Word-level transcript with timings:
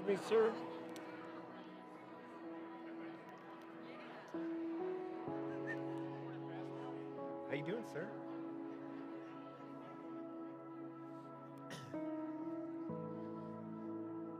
Excuse 0.00 0.20
me, 0.20 0.28
sir. 0.28 0.50
How 7.48 7.56
you 7.56 7.62
doing, 7.62 7.84
sir? 7.92 8.06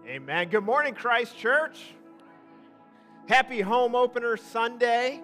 Amen. 0.06 0.48
Good 0.48 0.64
morning, 0.64 0.94
Christ 0.94 1.36
Church. 1.36 1.92
Happy 3.28 3.60
home 3.60 3.94
opener 3.94 4.36
Sunday. 4.36 5.20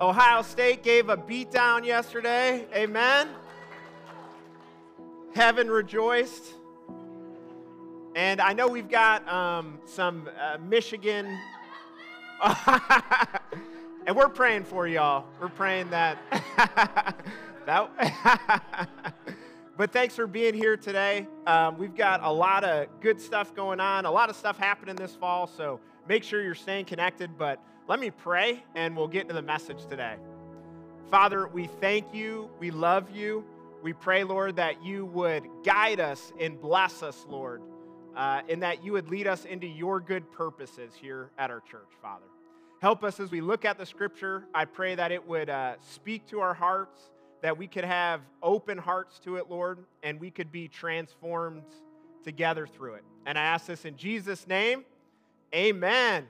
Ohio 0.00 0.42
State 0.42 0.82
gave 0.82 1.08
a 1.08 1.16
beatdown 1.16 1.84
yesterday. 1.84 2.66
Amen. 2.74 3.28
Heaven 5.34 5.68
rejoiced. 5.68 6.57
And 8.18 8.40
I 8.40 8.52
know 8.52 8.66
we've 8.66 8.88
got 8.88 9.28
um, 9.28 9.78
some 9.84 10.28
uh, 10.40 10.58
Michigan. 10.68 11.38
and 14.08 14.16
we're 14.16 14.28
praying 14.28 14.64
for 14.64 14.88
y'all. 14.88 15.24
We're 15.40 15.50
praying 15.50 15.90
that. 15.90 16.18
that 17.66 18.88
but 19.76 19.92
thanks 19.92 20.16
for 20.16 20.26
being 20.26 20.52
here 20.52 20.76
today. 20.76 21.28
Um, 21.46 21.78
we've 21.78 21.94
got 21.94 22.20
a 22.24 22.32
lot 22.32 22.64
of 22.64 22.88
good 23.00 23.20
stuff 23.20 23.54
going 23.54 23.78
on, 23.78 24.04
a 24.04 24.10
lot 24.10 24.30
of 24.30 24.34
stuff 24.34 24.58
happening 24.58 24.96
this 24.96 25.14
fall. 25.14 25.46
So 25.46 25.78
make 26.08 26.24
sure 26.24 26.42
you're 26.42 26.56
staying 26.56 26.86
connected. 26.86 27.38
But 27.38 27.62
let 27.86 28.00
me 28.00 28.10
pray 28.10 28.64
and 28.74 28.96
we'll 28.96 29.06
get 29.06 29.22
into 29.22 29.34
the 29.34 29.42
message 29.42 29.86
today. 29.86 30.16
Father, 31.08 31.46
we 31.46 31.68
thank 31.68 32.12
you. 32.12 32.50
We 32.58 32.72
love 32.72 33.12
you. 33.12 33.44
We 33.80 33.92
pray, 33.92 34.24
Lord, 34.24 34.56
that 34.56 34.82
you 34.82 35.04
would 35.06 35.44
guide 35.64 36.00
us 36.00 36.32
and 36.40 36.60
bless 36.60 37.04
us, 37.04 37.24
Lord 37.28 37.62
uh, 38.18 38.42
and 38.48 38.62
that 38.64 38.84
you 38.84 38.92
would 38.92 39.08
lead 39.08 39.28
us 39.28 39.44
into 39.44 39.66
your 39.66 40.00
good 40.00 40.30
purposes 40.32 40.92
here 41.00 41.30
at 41.38 41.52
our 41.52 41.60
church, 41.60 41.88
Father. 42.02 42.26
Help 42.80 43.04
us 43.04 43.20
as 43.20 43.30
we 43.30 43.40
look 43.40 43.64
at 43.64 43.78
the 43.78 43.86
scripture. 43.86 44.44
I 44.52 44.64
pray 44.64 44.96
that 44.96 45.12
it 45.12 45.26
would 45.26 45.48
uh, 45.48 45.74
speak 45.80 46.26
to 46.26 46.40
our 46.40 46.52
hearts, 46.52 47.00
that 47.42 47.56
we 47.56 47.68
could 47.68 47.84
have 47.84 48.20
open 48.42 48.76
hearts 48.76 49.20
to 49.20 49.36
it, 49.36 49.48
Lord, 49.48 49.78
and 50.02 50.18
we 50.18 50.32
could 50.32 50.50
be 50.50 50.66
transformed 50.66 51.62
together 52.24 52.66
through 52.66 52.94
it. 52.94 53.04
And 53.24 53.38
I 53.38 53.42
ask 53.42 53.66
this 53.66 53.84
in 53.84 53.96
Jesus' 53.96 54.48
name. 54.48 54.84
Amen. 55.54 56.26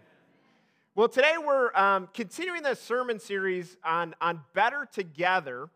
Well, 0.95 1.09
today 1.09 1.37
we're 1.39 1.75
um, 1.75 2.11
continuing 2.13 2.63
the 2.63 2.75
sermon 2.75 3.19
series 3.19 3.79
on, 3.83 4.15
on 4.21 4.43
Better 4.53 4.87
Together. 4.93 5.71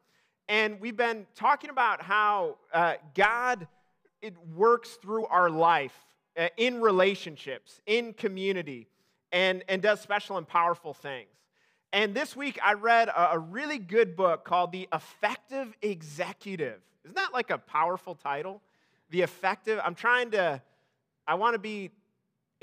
And 0.47 0.79
we've 0.79 0.97
been 0.97 1.27
talking 1.35 1.71
about 1.71 2.03
how 2.03 2.57
uh, 2.75 2.95
God 3.15 3.67
it 4.23 4.35
works 4.55 4.91
through 5.03 5.27
our 5.27 5.51
life 5.51 5.95
uh, 6.39 6.49
in 6.57 6.81
relationships, 6.81 7.81
in 7.87 8.15
community, 8.15 8.87
and, 9.33 9.65
and 9.69 9.83
does 9.83 10.01
special 10.01 10.39
and 10.39 10.47
powerful 10.47 10.95
things. 10.95 11.29
And 11.93 12.15
this 12.15 12.35
week 12.35 12.59
I 12.65 12.73
read 12.75 13.09
a, 13.09 13.33
a 13.33 13.39
really 13.39 13.79
good 13.79 14.17
book 14.17 14.45
called 14.45 14.73
The 14.73 14.89
Effective 14.95 15.77
Executive. 15.83 16.81
Isn't 17.05 17.17
that 17.17 17.35
like 17.35 17.51
a 17.51 17.59
powerful 17.59 18.15
title? 18.15 18.63
The 19.11 19.23
Effective. 19.23 19.79
I'm 19.85 19.95
trying 19.95 20.31
to, 20.31 20.63
I 21.27 21.35
want 21.35 21.55
to 21.55 21.59
be 21.59 21.91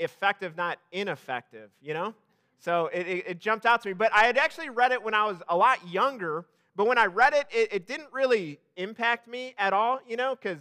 effective, 0.00 0.56
not 0.56 0.78
ineffective, 0.90 1.70
you 1.80 1.94
know? 1.94 2.14
So 2.58 2.88
it, 2.92 3.06
it, 3.06 3.24
it, 3.28 3.38
jumped 3.38 3.66
out 3.66 3.82
to 3.82 3.88
me. 3.88 3.94
But 3.94 4.12
I 4.12 4.24
had 4.24 4.36
actually 4.36 4.70
read 4.70 4.92
it 4.92 5.02
when 5.02 5.14
I 5.14 5.26
was 5.26 5.36
a 5.48 5.56
lot 5.56 5.86
younger. 5.88 6.46
But 6.74 6.86
when 6.86 6.98
I 6.98 7.06
read 7.06 7.34
it, 7.34 7.46
it, 7.50 7.72
it 7.72 7.86
didn't 7.86 8.08
really 8.12 8.58
impact 8.76 9.28
me 9.28 9.54
at 9.58 9.72
all, 9.72 10.00
you 10.06 10.16
know, 10.16 10.34
because 10.34 10.58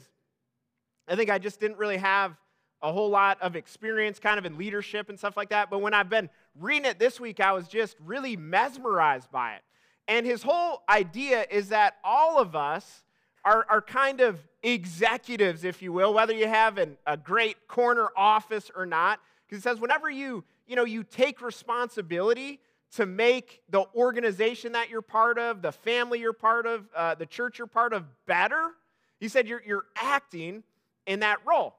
I 1.09 1.15
think 1.15 1.29
I 1.29 1.39
just 1.39 1.59
didn't 1.59 1.77
really 1.77 1.97
have 1.97 2.37
a 2.81 2.91
whole 2.91 3.09
lot 3.09 3.41
of 3.41 3.55
experience 3.55 4.19
kind 4.19 4.37
of 4.37 4.45
in 4.45 4.57
leadership 4.57 5.09
and 5.09 5.17
stuff 5.17 5.35
like 5.35 5.49
that. 5.49 5.69
But 5.69 5.79
when 5.79 5.93
I've 5.93 6.09
been 6.09 6.29
reading 6.59 6.85
it 6.85 6.99
this 6.99 7.19
week, 7.19 7.39
I 7.39 7.51
was 7.51 7.67
just 7.67 7.97
really 8.05 8.37
mesmerized 8.37 9.31
by 9.31 9.55
it. 9.55 9.61
And 10.07 10.25
his 10.25 10.43
whole 10.43 10.83
idea 10.87 11.45
is 11.51 11.69
that 11.69 11.95
all 12.03 12.39
of 12.39 12.55
us 12.55 13.03
are, 13.43 13.65
are 13.69 13.81
kind 13.81 14.21
of 14.21 14.39
executives, 14.63 15.63
if 15.63 15.81
you 15.81 15.91
will, 15.91 16.13
whether 16.13 16.33
you 16.33 16.47
have 16.47 16.77
an, 16.77 16.97
a 17.05 17.17
great 17.17 17.67
corner 17.67 18.09
office 18.15 18.71
or 18.75 18.85
not. 18.85 19.19
Because 19.47 19.59
it 19.59 19.63
says 19.63 19.79
whenever 19.79 20.09
you, 20.09 20.43
you 20.67 20.75
know, 20.75 20.85
you 20.85 21.03
take 21.03 21.41
responsibility 21.41 22.59
to 22.95 23.05
make 23.05 23.61
the 23.69 23.85
organization 23.95 24.71
that 24.71 24.89
you're 24.89 25.01
part 25.01 25.37
of, 25.37 25.61
the 25.61 25.71
family 25.71 26.19
you're 26.19 26.33
part 26.33 26.65
of, 26.65 26.87
uh, 26.95 27.15
the 27.15 27.25
church 27.25 27.57
you're 27.57 27.67
part 27.67 27.93
of 27.93 28.05
better, 28.25 28.71
he 29.19 29.27
said 29.27 29.47
you're, 29.47 29.61
you're 29.65 29.85
acting 29.95 30.63
in 31.09 31.21
that 31.21 31.39
role. 31.45 31.75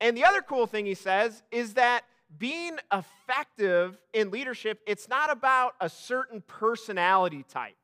And 0.00 0.16
the 0.16 0.24
other 0.24 0.42
cool 0.42 0.66
thing 0.66 0.84
he 0.84 0.94
says 0.94 1.42
is 1.50 1.74
that 1.74 2.04
being 2.38 2.76
effective 2.92 3.98
in 4.12 4.30
leadership, 4.30 4.80
it's 4.86 5.08
not 5.08 5.32
about 5.32 5.74
a 5.80 5.88
certain 5.88 6.42
personality 6.46 7.42
type. 7.48 7.74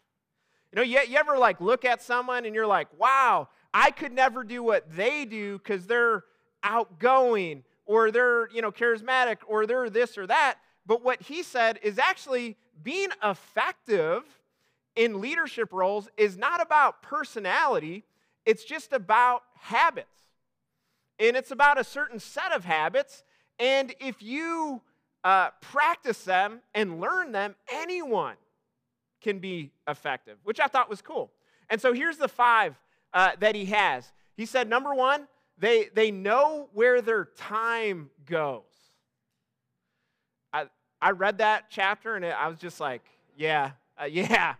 You 0.70 0.76
know, 0.76 0.82
you, 0.82 1.00
you 1.08 1.16
ever 1.16 1.38
like 1.38 1.60
look 1.60 1.86
at 1.86 2.03
someone 2.03 2.44
and 2.44 2.54
you're 2.54 2.66
like, 2.66 2.88
wow, 2.98 3.48
I 3.72 3.91
could 3.91 4.12
never 4.12 4.44
do 4.44 4.62
what 4.62 4.94
they 4.94 5.25
do 5.25 5.56
because 5.58 5.86
they're 5.86 6.25
outgoing 6.62 7.64
or 7.86 8.10
they're, 8.10 8.50
you 8.50 8.60
know, 8.60 8.70
charismatic 8.70 9.38
or 9.47 9.66
they're 9.66 9.88
this 9.88 10.19
or 10.19 10.26
that. 10.26 10.59
But 10.84 11.03
what 11.03 11.22
he 11.22 11.42
said 11.42 11.78
is 11.82 11.98
actually 11.98 12.59
being 12.82 13.09
effective 13.24 14.24
in 14.94 15.22
leadership 15.22 15.72
roles 15.72 16.10
is 16.19 16.36
not 16.36 16.60
about 16.60 17.03
personality, 17.03 18.04
it's 18.44 18.64
just 18.64 18.92
about 18.92 19.42
habits 19.54 20.22
and 21.19 21.37
it's 21.37 21.50
about 21.50 21.78
a 21.78 21.84
certain 21.84 22.19
set 22.19 22.53
of 22.53 22.65
habits. 22.65 23.23
And 23.59 23.95
if 24.00 24.23
you 24.23 24.83
uh, 25.25 25.50
practice 25.61 26.25
them 26.25 26.61
and 26.75 27.00
learn 27.00 27.33
them, 27.33 27.55
anyone 27.71 28.37
can 29.22 29.39
be 29.39 29.71
effective, 29.87 30.39
which 30.43 30.61
I 30.61 30.67
thought 30.67 30.91
was 30.91 31.01
cool. 31.01 31.31
And 31.71 31.81
so 31.81 31.93
here's 31.93 32.17
the 32.17 32.28
five 32.28 32.78
uh, 33.15 33.33
that 33.41 33.55
he 33.55 33.67
has. 33.67 34.12
He 34.37 34.47
said, 34.47 34.69
number 34.69 34.95
one, 34.95 35.28
they, 35.59 35.89
they 35.95 36.11
know 36.11 36.69
where 36.72 37.01
their 37.01 37.27
time 37.37 38.11
goes. 38.27 38.62
I, 40.53 40.67
I 41.01 41.11
read 41.11 41.39
that 41.39 41.67
chapter 41.71 42.17
and 42.17 42.25
I 42.25 42.49
was 42.49 42.59
just 42.59 42.81
like, 42.81 43.03
yeah, 43.37 43.72
uh, 44.01 44.05
yeah, 44.11 44.55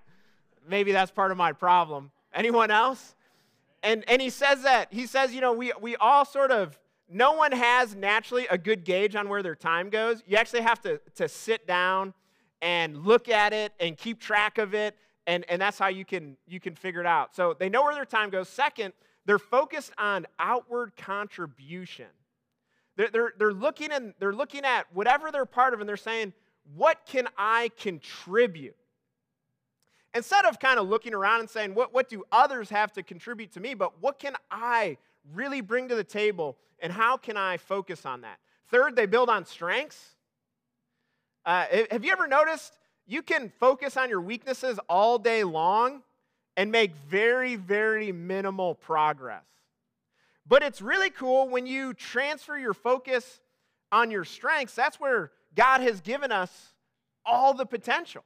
maybe 0.69 0.93
that's 0.93 1.11
part 1.11 1.31
of 1.31 1.37
my 1.37 1.53
problem. 1.53 2.11
Anyone 2.33 2.71
else? 2.71 3.15
And, 3.83 4.05
and 4.09 4.23
he 4.23 4.31
says 4.31 4.63
that, 4.63 4.93
he 4.93 5.07
says, 5.07 5.35
you 5.35 5.41
know, 5.41 5.53
we, 5.53 5.73
we 5.81 5.97
all 5.97 6.25
sort 6.25 6.51
of, 6.51 6.79
no 7.09 7.33
one 7.33 7.53
has 7.53 7.95
naturally 7.95 8.47
a 8.51 8.57
good 8.57 8.85
gauge 8.85 9.17
on 9.17 9.29
where 9.29 9.43
their 9.43 9.55
time 9.55 9.91
goes. 9.91 10.23
You 10.27 10.37
actually 10.37 10.63
have 10.63 10.81
to, 10.83 11.01
to 11.17 11.29
sit 11.29 11.67
down 11.67 12.15
and 12.63 13.05
look 13.05 13.29
at 13.29 13.53
it 13.53 13.73
and 13.81 13.97
keep 13.97 14.21
track 14.21 14.59
of 14.59 14.73
it, 14.73 14.97
and, 15.27 15.45
and 15.49 15.61
that's 15.61 15.79
how 15.79 15.89
you 15.89 16.05
can, 16.05 16.37
you 16.47 16.61
can 16.61 16.75
figure 16.75 17.01
it 17.01 17.07
out. 17.07 17.35
So 17.35 17.55
they 17.59 17.69
know 17.69 17.83
where 17.83 17.95
their 17.95 18.05
time 18.05 18.31
goes. 18.31 18.49
Second, 18.49 18.95
they're 19.27 19.39
focused 19.39 19.93
on 19.99 20.27
outward 20.39 20.97
contribution. 20.97 22.07
They're, 22.97 23.09
they're, 23.13 23.33
they're, 23.39 23.53
looking 23.53 23.91
and 23.91 24.15
they're 24.19 24.35
looking 24.35 24.65
at 24.65 24.87
whatever 24.93 25.31
they're 25.31 25.45
part 25.47 25.75
of, 25.75 25.81
and 25.81 25.89
they're 25.89 25.97
saying, 25.97 26.33
what 26.75 27.01
can 27.07 27.29
I 27.37 27.71
contribute? 27.79 28.77
Instead 30.15 30.45
of 30.45 30.59
kind 30.61 30.79
of 30.79 30.89
looking 30.89 31.15
around 31.15 31.41
and 31.41 31.49
saying, 31.49 31.75
what, 31.75 31.95
what 31.95 32.09
do 32.09 32.25
others 32.31 32.69
have 32.69 32.93
to 32.93 33.03
contribute 33.03 33.53
to 33.53 33.61
me, 33.61 33.75
but 33.75 34.01
what 34.03 34.19
can 34.19 34.35
I 34.51 34.99
really 35.33 35.61
bring 35.61 35.89
to 35.89 35.95
the 35.95 36.05
table 36.05 36.57
and 36.81 36.93
how 36.93 37.17
can 37.17 37.37
I 37.37 37.57
focus 37.57 38.05
on 38.05 38.21
that? 38.23 38.39
Third, 38.69 38.97
they 38.97 39.07
build 39.07 39.31
on 39.31 39.47
strengths. 39.47 40.17
Uh, 41.47 41.67
have 41.91 42.05
you 42.05 42.13
ever 42.13 42.27
noticed 42.27 42.79
you 43.07 43.23
can 43.23 43.53
focus 43.59 43.97
on 43.97 44.09
your 44.09 44.21
weaknesses 44.21 44.79
all 44.89 45.19
day 45.19 45.45
long 45.45 46.03
and 46.57 46.71
make 46.71 46.95
very, 47.09 47.57
very 47.57 48.13
minimal 48.13 48.75
progress? 48.75 49.45
But 50.47 50.63
it's 50.63 50.83
really 50.83 51.11
cool 51.11 51.49
when 51.49 51.67
you 51.67 51.95
transfer 51.95 52.59
your 52.59 52.75
focus 52.75 53.41
on 53.91 54.11
your 54.11 54.25
strengths. 54.25 54.75
That's 54.75 55.01
where 55.01 55.31
God 55.55 55.81
has 55.81 56.01
given 56.01 56.33
us 56.33 56.75
all 57.25 57.55
the 57.55 57.67
potential. 57.67 58.25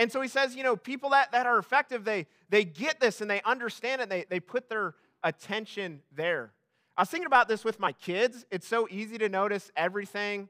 And 0.00 0.10
so 0.10 0.22
he 0.22 0.28
says, 0.28 0.56
you 0.56 0.62
know, 0.62 0.76
people 0.76 1.10
that, 1.10 1.30
that 1.32 1.44
are 1.44 1.58
effective, 1.58 2.06
they, 2.06 2.26
they 2.48 2.64
get 2.64 3.00
this 3.00 3.20
and 3.20 3.30
they 3.30 3.42
understand 3.42 4.00
it, 4.00 4.08
they, 4.08 4.24
they 4.30 4.40
put 4.40 4.70
their 4.70 4.94
attention 5.22 6.00
there. 6.10 6.54
I 6.96 7.02
was 7.02 7.10
thinking 7.10 7.26
about 7.26 7.48
this 7.48 7.66
with 7.66 7.78
my 7.78 7.92
kids. 7.92 8.46
It's 8.50 8.66
so 8.66 8.88
easy 8.90 9.18
to 9.18 9.28
notice 9.28 9.70
everything 9.76 10.48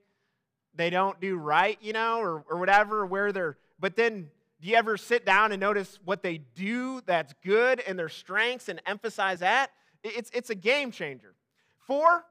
they 0.76 0.88
don't 0.88 1.20
do 1.20 1.37
right, 1.37 1.76
you 1.81 1.93
know, 1.93 2.20
or, 2.20 2.44
or 2.49 2.58
whatever, 2.58 3.05
where 3.05 3.32
they're, 3.32 3.58
but 3.81 3.97
then 3.97 4.31
do 4.61 4.69
you 4.69 4.76
ever 4.76 4.97
sit 4.97 5.26
down 5.26 5.50
and 5.50 5.58
notice 5.58 5.99
what 6.05 6.23
they 6.23 6.38
do 6.38 7.00
that's 7.05 7.35
good 7.44 7.81
and 7.81 7.99
their 7.99 8.08
strengths 8.08 8.69
and 8.69 8.81
emphasize 8.87 9.41
that? 9.41 9.73
It's, 10.05 10.31
it's 10.32 10.50
a 10.50 10.55
game 10.55 10.93
changer. 10.93 11.35
Four, 11.88 12.25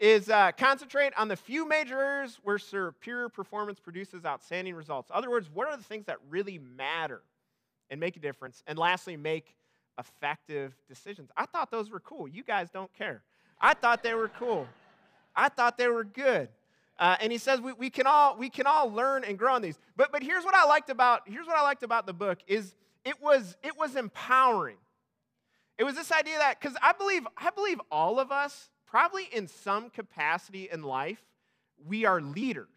is 0.00 0.28
uh, 0.28 0.52
concentrate 0.52 1.12
on 1.16 1.28
the 1.28 1.36
few 1.36 1.68
major 1.68 2.26
where 2.42 2.58
superior 2.58 3.28
performance 3.28 3.78
produces 3.78 4.24
outstanding 4.24 4.74
results. 4.74 5.10
In 5.10 5.16
other 5.16 5.30
words, 5.30 5.48
what 5.52 5.68
are 5.68 5.76
the 5.76 5.84
things 5.84 6.06
that 6.06 6.16
really 6.28 6.58
matter 6.58 7.22
and 7.90 8.00
make 8.00 8.16
a 8.16 8.20
difference? 8.20 8.62
And 8.66 8.78
lastly, 8.78 9.16
make 9.16 9.56
effective 9.98 10.74
decisions. 10.88 11.30
I 11.36 11.46
thought 11.46 11.70
those 11.70 11.90
were 11.90 12.00
cool. 12.00 12.26
You 12.26 12.42
guys 12.42 12.70
don't 12.70 12.92
care. 12.94 13.22
I 13.60 13.74
thought 13.74 14.02
they 14.02 14.14
were 14.14 14.28
cool. 14.28 14.66
I 15.36 15.48
thought 15.48 15.78
they 15.78 15.88
were 15.88 16.04
good. 16.04 16.48
Uh, 16.98 17.16
and 17.20 17.32
he 17.32 17.38
says 17.38 17.60
we, 17.60 17.72
we, 17.72 17.90
can 17.90 18.06
all, 18.06 18.36
we 18.36 18.48
can 18.48 18.66
all 18.66 18.90
learn 18.90 19.24
and 19.24 19.38
grow 19.38 19.54
on 19.54 19.62
these. 19.62 19.78
But, 19.96 20.12
but 20.12 20.22
here's 20.22 20.44
what 20.44 20.54
I 20.54 20.64
liked 20.64 20.90
about, 20.90 21.22
here's 21.26 21.46
what 21.46 21.56
I 21.56 21.62
liked 21.62 21.82
about 21.82 22.06
the 22.06 22.12
book 22.12 22.38
is 22.46 22.74
it 23.04 23.20
was, 23.20 23.56
it 23.62 23.76
was 23.76 23.96
empowering. 23.96 24.76
It 25.76 25.84
was 25.84 25.96
this 25.96 26.12
idea 26.12 26.38
that, 26.38 26.60
because 26.60 26.76
I 26.80 26.92
believe, 26.92 27.26
I 27.36 27.50
believe 27.50 27.80
all 27.90 28.20
of 28.20 28.30
us, 28.30 28.70
probably 28.94 29.28
in 29.32 29.48
some 29.48 29.90
capacity 29.90 30.68
in 30.70 30.80
life, 30.80 31.20
we 31.84 32.04
are 32.04 32.20
leaders. 32.20 32.68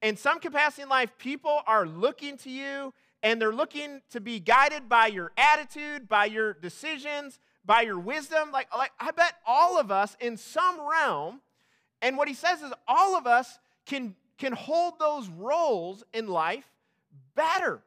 In 0.00 0.16
some 0.16 0.40
capacity 0.40 0.80
in 0.80 0.88
life, 0.88 1.12
people 1.18 1.60
are 1.66 1.86
looking 1.86 2.38
to 2.38 2.50
you 2.50 2.94
and 3.22 3.38
they're 3.38 3.52
looking 3.52 4.00
to 4.10 4.22
be 4.22 4.40
guided 4.40 4.88
by 4.88 5.08
your 5.08 5.32
attitude, 5.36 6.08
by 6.08 6.24
your 6.24 6.54
decisions, 6.54 7.40
by 7.62 7.82
your 7.82 7.98
wisdom. 7.98 8.52
Like, 8.52 8.74
like 8.74 8.90
I 8.98 9.10
bet 9.10 9.34
all 9.46 9.78
of 9.78 9.90
us 9.90 10.16
in 10.18 10.38
some 10.38 10.80
realm, 10.80 11.42
and 12.00 12.16
what 12.16 12.26
he 12.26 12.32
says 12.32 12.62
is 12.62 12.72
all 12.86 13.14
of 13.14 13.26
us 13.26 13.58
can, 13.84 14.14
can 14.38 14.54
hold 14.54 14.98
those 14.98 15.28
roles 15.28 16.04
in 16.14 16.28
life 16.28 16.64
better. 17.34 17.82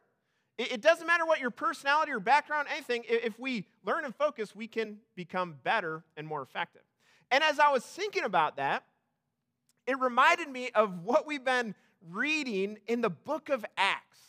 It, 0.59 0.73
it 0.73 0.81
doesn't 0.81 1.07
matter 1.07 1.25
what 1.25 1.39
your 1.39 1.49
personality 1.49 2.11
or 2.11 2.19
background, 2.19 2.67
anything, 2.71 3.03
if 3.09 3.39
we 3.39 3.65
learn 3.83 4.05
and 4.05 4.15
focus, 4.15 4.55
we 4.55 4.67
can 4.67 4.99
become 5.15 5.55
better 5.63 6.03
and 6.15 6.27
more 6.27 6.43
effective. 6.43 6.83
And 7.31 7.43
as 7.43 7.59
I 7.59 7.71
was 7.71 7.83
thinking 7.83 8.23
about 8.23 8.57
that, 8.57 8.83
it 9.87 9.99
reminded 9.99 10.49
me 10.49 10.69
of 10.75 11.03
what 11.03 11.25
we've 11.25 11.43
been 11.43 11.73
reading 12.09 12.77
in 12.87 13.01
the 13.01 13.09
book 13.09 13.49
of 13.49 13.65
Acts. 13.77 14.19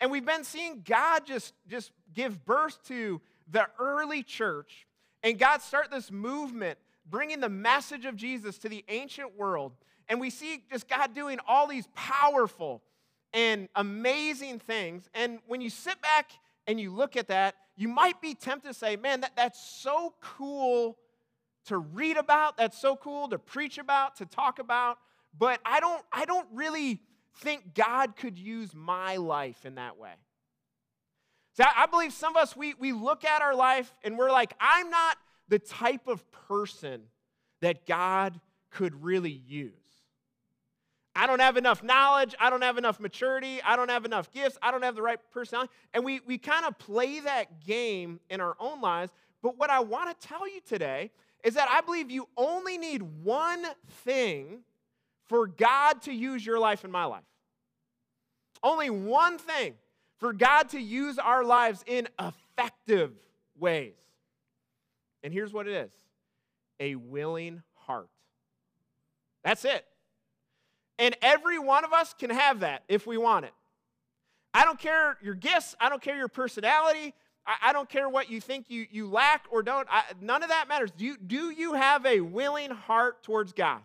And 0.00 0.10
we've 0.10 0.26
been 0.26 0.44
seeing 0.44 0.82
God 0.84 1.26
just, 1.26 1.54
just 1.68 1.92
give 2.12 2.44
birth 2.44 2.82
to 2.88 3.20
the 3.48 3.66
early 3.78 4.22
church 4.22 4.86
and 5.22 5.38
God 5.38 5.60
start 5.60 5.90
this 5.90 6.12
movement 6.12 6.78
bringing 7.08 7.40
the 7.40 7.48
message 7.48 8.04
of 8.04 8.14
Jesus 8.16 8.58
to 8.58 8.68
the 8.68 8.84
ancient 8.88 9.36
world. 9.36 9.72
And 10.08 10.20
we 10.20 10.30
see 10.30 10.62
just 10.70 10.88
God 10.88 11.14
doing 11.14 11.38
all 11.48 11.66
these 11.66 11.88
powerful 11.94 12.82
and 13.32 13.68
amazing 13.74 14.60
things. 14.60 15.08
And 15.14 15.40
when 15.46 15.60
you 15.60 15.68
sit 15.68 16.00
back 16.00 16.30
and 16.66 16.80
you 16.80 16.92
look 16.92 17.16
at 17.16 17.28
that, 17.28 17.56
you 17.76 17.88
might 17.88 18.20
be 18.20 18.34
tempted 18.34 18.68
to 18.68 18.74
say, 18.74 18.94
man, 18.96 19.22
that, 19.22 19.32
that's 19.36 19.60
so 19.60 20.14
cool 20.20 20.96
to 21.66 21.78
read 21.78 22.16
about, 22.16 22.56
that's 22.56 22.78
so 22.80 22.96
cool 22.96 23.28
to 23.28 23.38
preach 23.38 23.78
about, 23.78 24.16
to 24.16 24.26
talk 24.26 24.58
about, 24.58 24.98
but 25.38 25.60
I 25.64 25.80
don't, 25.80 26.02
I 26.12 26.24
don't 26.24 26.48
really 26.52 27.00
think 27.38 27.74
God 27.74 28.16
could 28.16 28.38
use 28.38 28.74
my 28.74 29.16
life 29.16 29.66
in 29.66 29.74
that 29.76 29.98
way. 29.98 30.14
See, 31.56 31.64
I 31.64 31.86
believe 31.86 32.12
some 32.12 32.36
of 32.36 32.42
us, 32.42 32.56
we, 32.56 32.74
we 32.74 32.92
look 32.92 33.24
at 33.24 33.42
our 33.42 33.54
life 33.54 33.92
and 34.04 34.18
we're 34.18 34.30
like, 34.30 34.52
I'm 34.60 34.90
not 34.90 35.16
the 35.48 35.58
type 35.58 36.06
of 36.06 36.24
person 36.48 37.02
that 37.62 37.86
God 37.86 38.40
could 38.70 39.02
really 39.02 39.42
use. 39.46 39.72
I 41.14 41.26
don't 41.26 41.40
have 41.40 41.56
enough 41.56 41.82
knowledge. 41.82 42.34
I 42.38 42.50
don't 42.50 42.62
have 42.62 42.76
enough 42.76 43.00
maturity. 43.00 43.62
I 43.62 43.74
don't 43.74 43.90
have 43.90 44.04
enough 44.04 44.30
gifts. 44.32 44.58
I 44.60 44.70
don't 44.70 44.82
have 44.82 44.94
the 44.94 45.02
right 45.02 45.18
personality. 45.32 45.72
And 45.94 46.04
we, 46.04 46.20
we 46.26 46.36
kind 46.36 46.66
of 46.66 46.78
play 46.78 47.20
that 47.20 47.64
game 47.64 48.20
in 48.28 48.42
our 48.42 48.54
own 48.60 48.82
lives. 48.82 49.12
But 49.42 49.56
what 49.58 49.70
I 49.70 49.80
want 49.80 50.20
to 50.20 50.28
tell 50.28 50.46
you 50.46 50.60
today 50.60 51.10
is 51.46 51.54
that 51.54 51.68
I 51.70 51.80
believe 51.80 52.10
you 52.10 52.26
only 52.36 52.76
need 52.76 53.02
one 53.22 53.64
thing 54.02 54.62
for 55.28 55.46
God 55.46 56.02
to 56.02 56.12
use 56.12 56.44
your 56.44 56.58
life 56.58 56.82
and 56.82 56.92
my 56.92 57.04
life. 57.04 57.22
Only 58.64 58.90
one 58.90 59.38
thing 59.38 59.74
for 60.18 60.32
God 60.32 60.70
to 60.70 60.80
use 60.80 61.20
our 61.20 61.44
lives 61.44 61.84
in 61.86 62.08
effective 62.18 63.12
ways. 63.56 63.94
And 65.22 65.32
here's 65.32 65.52
what 65.52 65.68
it 65.68 65.74
is 65.74 65.92
a 66.80 66.96
willing 66.96 67.62
heart. 67.74 68.08
That's 69.44 69.64
it. 69.64 69.86
And 70.98 71.16
every 71.22 71.60
one 71.60 71.84
of 71.84 71.92
us 71.92 72.12
can 72.12 72.30
have 72.30 72.60
that 72.60 72.82
if 72.88 73.06
we 73.06 73.18
want 73.18 73.44
it. 73.44 73.52
I 74.52 74.64
don't 74.64 74.80
care 74.80 75.16
your 75.22 75.36
gifts, 75.36 75.76
I 75.78 75.90
don't 75.90 76.02
care 76.02 76.16
your 76.16 76.26
personality, 76.26 77.14
I, 77.46 77.56
I 77.68 77.72
don't 77.72 77.88
care 77.88 78.08
what 78.08 78.30
you 78.30 78.40
think 78.40 78.66
you, 78.68 78.86
you 78.90 79.08
lack 79.08 79.44
or 79.50 79.62
don't. 79.62 79.86
I, 79.90 80.02
none 80.20 80.42
of 80.42 80.48
that 80.48 80.68
matters. 80.68 80.90
Do 80.90 81.04
you, 81.04 81.16
do 81.16 81.50
you 81.50 81.74
have 81.74 82.04
a 82.04 82.20
willing 82.20 82.70
heart 82.70 83.22
towards 83.22 83.52
God? 83.52 83.80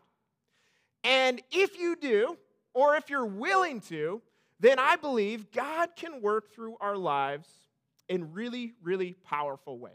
And 1.03 1.41
if 1.51 1.79
you 1.79 1.95
do, 1.95 2.37
or 2.73 2.95
if 2.95 3.09
you're 3.09 3.25
willing 3.25 3.81
to, 3.81 4.21
then 4.59 4.79
I 4.79 4.95
believe 4.95 5.51
God 5.51 5.89
can 5.95 6.21
work 6.21 6.53
through 6.53 6.77
our 6.79 6.95
lives 6.95 7.49
in 8.07 8.33
really, 8.33 8.73
really 8.83 9.13
powerful 9.13 9.79
ways. 9.79 9.93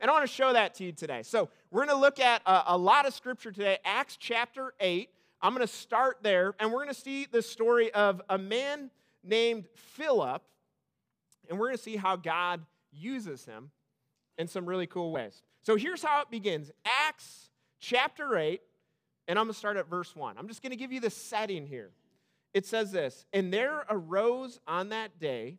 And 0.00 0.10
I 0.10 0.14
want 0.14 0.28
to 0.28 0.32
show 0.32 0.52
that 0.52 0.74
to 0.74 0.84
you 0.84 0.92
today. 0.92 1.22
So, 1.22 1.48
we're 1.70 1.86
going 1.86 1.96
to 1.96 2.00
look 2.00 2.18
at 2.18 2.42
a, 2.44 2.74
a 2.74 2.76
lot 2.76 3.06
of 3.06 3.14
scripture 3.14 3.52
today, 3.52 3.78
Acts 3.84 4.16
chapter 4.18 4.74
8. 4.80 5.08
I'm 5.40 5.54
going 5.54 5.66
to 5.66 5.72
start 5.72 6.18
there, 6.22 6.54
and 6.58 6.70
we're 6.70 6.82
going 6.84 6.94
to 6.94 7.00
see 7.00 7.26
the 7.30 7.40
story 7.40 7.92
of 7.94 8.20
a 8.28 8.36
man 8.36 8.90
named 9.24 9.66
Philip, 9.74 10.42
and 11.48 11.58
we're 11.58 11.68
going 11.68 11.76
to 11.76 11.82
see 11.82 11.96
how 11.96 12.16
God 12.16 12.64
uses 12.92 13.44
him 13.44 13.70
in 14.38 14.46
some 14.46 14.66
really 14.66 14.86
cool 14.86 15.12
ways. 15.12 15.42
So, 15.62 15.76
here's 15.76 16.02
how 16.02 16.20
it 16.22 16.30
begins 16.30 16.70
Acts 16.84 17.50
chapter 17.80 18.36
8, 18.36 18.60
and 19.28 19.38
I'm 19.38 19.46
going 19.46 19.54
to 19.54 19.58
start 19.58 19.76
at 19.76 19.88
verse 19.88 20.14
1. 20.14 20.36
I'm 20.38 20.48
just 20.48 20.62
going 20.62 20.70
to 20.70 20.76
give 20.76 20.92
you 20.92 21.00
the 21.00 21.10
setting 21.10 21.66
here. 21.66 21.90
It 22.54 22.66
says 22.66 22.92
this 22.92 23.24
And 23.32 23.52
there 23.52 23.84
arose 23.88 24.60
on 24.66 24.90
that 24.90 25.18
day 25.18 25.58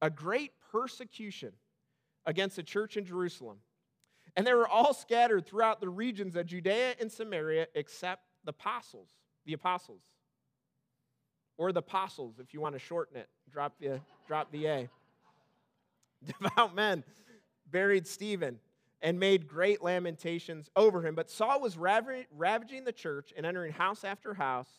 a 0.00 0.10
great 0.10 0.52
persecution 0.72 1.52
against 2.26 2.56
the 2.56 2.62
church 2.62 2.96
in 2.96 3.04
Jerusalem. 3.04 3.58
And 4.36 4.46
they 4.46 4.52
were 4.52 4.68
all 4.68 4.92
scattered 4.92 5.46
throughout 5.46 5.80
the 5.80 5.88
regions 5.88 6.36
of 6.36 6.46
Judea 6.46 6.94
and 7.00 7.10
Samaria 7.10 7.68
except 7.74 8.24
the 8.44 8.50
apostles, 8.50 9.08
the 9.46 9.54
apostles. 9.54 10.02
Or 11.56 11.72
the 11.72 11.78
apostles, 11.78 12.34
if 12.38 12.52
you 12.52 12.60
want 12.60 12.74
to 12.74 12.78
shorten 12.78 13.16
it, 13.16 13.28
drop 13.50 13.78
the, 13.80 14.00
drop 14.26 14.52
the 14.52 14.66
A. 14.66 14.88
Devout 16.24 16.74
men 16.74 17.04
buried 17.70 18.06
Stephen 18.06 18.58
and 19.02 19.20
made 19.20 19.46
great 19.46 19.82
lamentations 19.82 20.70
over 20.74 21.06
him. 21.06 21.14
But 21.14 21.30
Saul 21.30 21.60
was 21.60 21.76
ravaging 21.76 22.84
the 22.84 22.92
church 22.92 23.32
and 23.36 23.44
entering 23.44 23.72
house 23.72 24.04
after 24.04 24.34
house. 24.34 24.70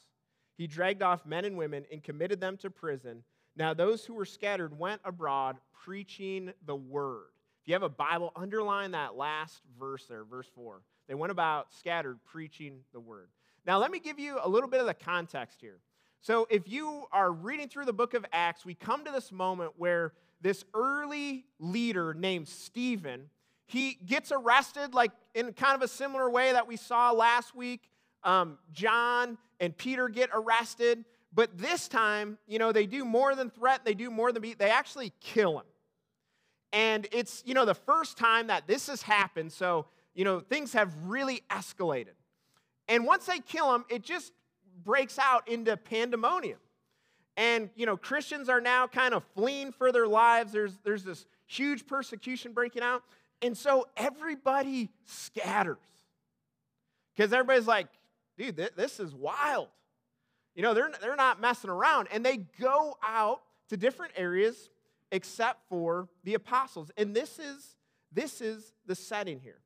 He 0.57 0.67
dragged 0.67 1.03
off 1.03 1.25
men 1.25 1.45
and 1.45 1.57
women 1.57 1.85
and 1.91 2.03
committed 2.03 2.41
them 2.41 2.57
to 2.57 2.69
prison. 2.69 3.23
Now, 3.55 3.73
those 3.73 4.05
who 4.05 4.13
were 4.13 4.25
scattered 4.25 4.77
went 4.77 5.01
abroad 5.05 5.57
preaching 5.83 6.53
the 6.65 6.75
word. 6.75 7.27
If 7.61 7.67
you 7.67 7.73
have 7.73 7.83
a 7.83 7.89
Bible, 7.89 8.31
underline 8.35 8.91
that 8.91 9.15
last 9.15 9.61
verse 9.79 10.05
there, 10.05 10.23
verse 10.23 10.47
4. 10.55 10.81
They 11.07 11.15
went 11.15 11.31
about 11.31 11.73
scattered 11.73 12.19
preaching 12.25 12.79
the 12.93 12.99
word. 12.99 13.29
Now, 13.65 13.79
let 13.79 13.91
me 13.91 13.99
give 13.99 14.19
you 14.19 14.39
a 14.41 14.49
little 14.49 14.69
bit 14.69 14.79
of 14.79 14.87
the 14.87 14.93
context 14.93 15.59
here. 15.61 15.79
So, 16.21 16.47
if 16.49 16.67
you 16.67 17.05
are 17.11 17.31
reading 17.31 17.67
through 17.67 17.85
the 17.85 17.93
book 17.93 18.13
of 18.13 18.25
Acts, 18.31 18.65
we 18.65 18.73
come 18.73 19.05
to 19.05 19.11
this 19.11 19.31
moment 19.31 19.73
where 19.77 20.13
this 20.41 20.63
early 20.73 21.45
leader 21.59 22.13
named 22.13 22.47
Stephen 22.47 23.29
he 23.67 23.97
gets 24.05 24.31
arrested, 24.31 24.93
like 24.93 25.11
in 25.35 25.51
kind 25.53 25.75
of 25.75 25.81
a 25.81 25.87
similar 25.87 26.29
way 26.29 26.53
that 26.53 26.67
we 26.67 26.77
saw 26.77 27.11
last 27.11 27.53
week. 27.53 27.81
Um, 28.23 28.57
John 28.71 29.37
and 29.59 29.77
Peter 29.77 30.07
get 30.07 30.29
arrested, 30.33 31.03
but 31.33 31.57
this 31.57 31.87
time, 31.87 32.37
you 32.47 32.59
know, 32.59 32.71
they 32.71 32.85
do 32.85 33.03
more 33.03 33.35
than 33.35 33.49
threat, 33.49 33.83
they 33.83 33.93
do 33.93 34.09
more 34.09 34.31
than 34.31 34.41
beat, 34.41 34.57
they 34.57 34.71
actually 34.71 35.11
kill 35.19 35.59
him. 35.59 35.65
And 36.71 37.07
it's, 37.11 37.43
you 37.45 37.53
know, 37.53 37.65
the 37.65 37.75
first 37.75 38.17
time 38.17 38.47
that 38.47 38.67
this 38.67 38.87
has 38.87 39.01
happened, 39.01 39.51
so, 39.51 39.85
you 40.15 40.23
know, 40.23 40.39
things 40.39 40.73
have 40.73 40.93
really 41.03 41.43
escalated. 41.49 42.15
And 42.87 43.05
once 43.05 43.25
they 43.25 43.39
kill 43.39 43.75
him, 43.75 43.85
it 43.89 44.01
just 44.01 44.31
breaks 44.83 45.19
out 45.19 45.47
into 45.47 45.75
pandemonium. 45.75 46.59
And, 47.37 47.69
you 47.75 47.85
know, 47.85 47.95
Christians 47.95 48.49
are 48.49 48.59
now 48.59 48.87
kind 48.87 49.13
of 49.13 49.23
fleeing 49.35 49.71
for 49.71 49.91
their 49.91 50.07
lives. 50.07 50.51
There's, 50.51 50.73
there's 50.83 51.03
this 51.03 51.27
huge 51.45 51.85
persecution 51.85 52.51
breaking 52.51 52.81
out. 52.81 53.03
And 53.43 53.55
so 53.55 53.87
everybody 53.95 54.89
scatters. 55.05 55.77
Because 57.15 57.31
everybody's 57.31 57.67
like, 57.67 57.87
dude, 58.37 58.57
th- 58.57 58.73
this 58.75 58.99
is 58.99 59.13
wild. 59.13 59.67
You 60.55 60.63
know, 60.63 60.73
they're, 60.73 60.91
they're 60.99 61.15
not 61.15 61.39
messing 61.39 61.69
around. 61.69 62.07
And 62.11 62.25
they 62.25 62.37
go 62.59 62.97
out 63.03 63.41
to 63.69 63.77
different 63.77 64.13
areas 64.17 64.69
except 65.11 65.69
for 65.69 66.09
the 66.23 66.33
apostles. 66.33 66.89
And 66.97 67.15
this 67.15 67.37
is, 67.37 67.75
this 68.11 68.41
is 68.41 68.73
the 68.87 68.95
setting 68.95 69.39
here. 69.39 69.59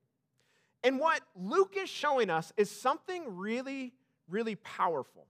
And 0.83 0.99
what 0.99 1.21
Luke 1.35 1.75
is 1.77 1.89
showing 1.89 2.29
us 2.29 2.51
is 2.57 2.69
something 2.69 3.37
really, 3.37 3.93
really 4.27 4.55
powerful. 4.55 5.25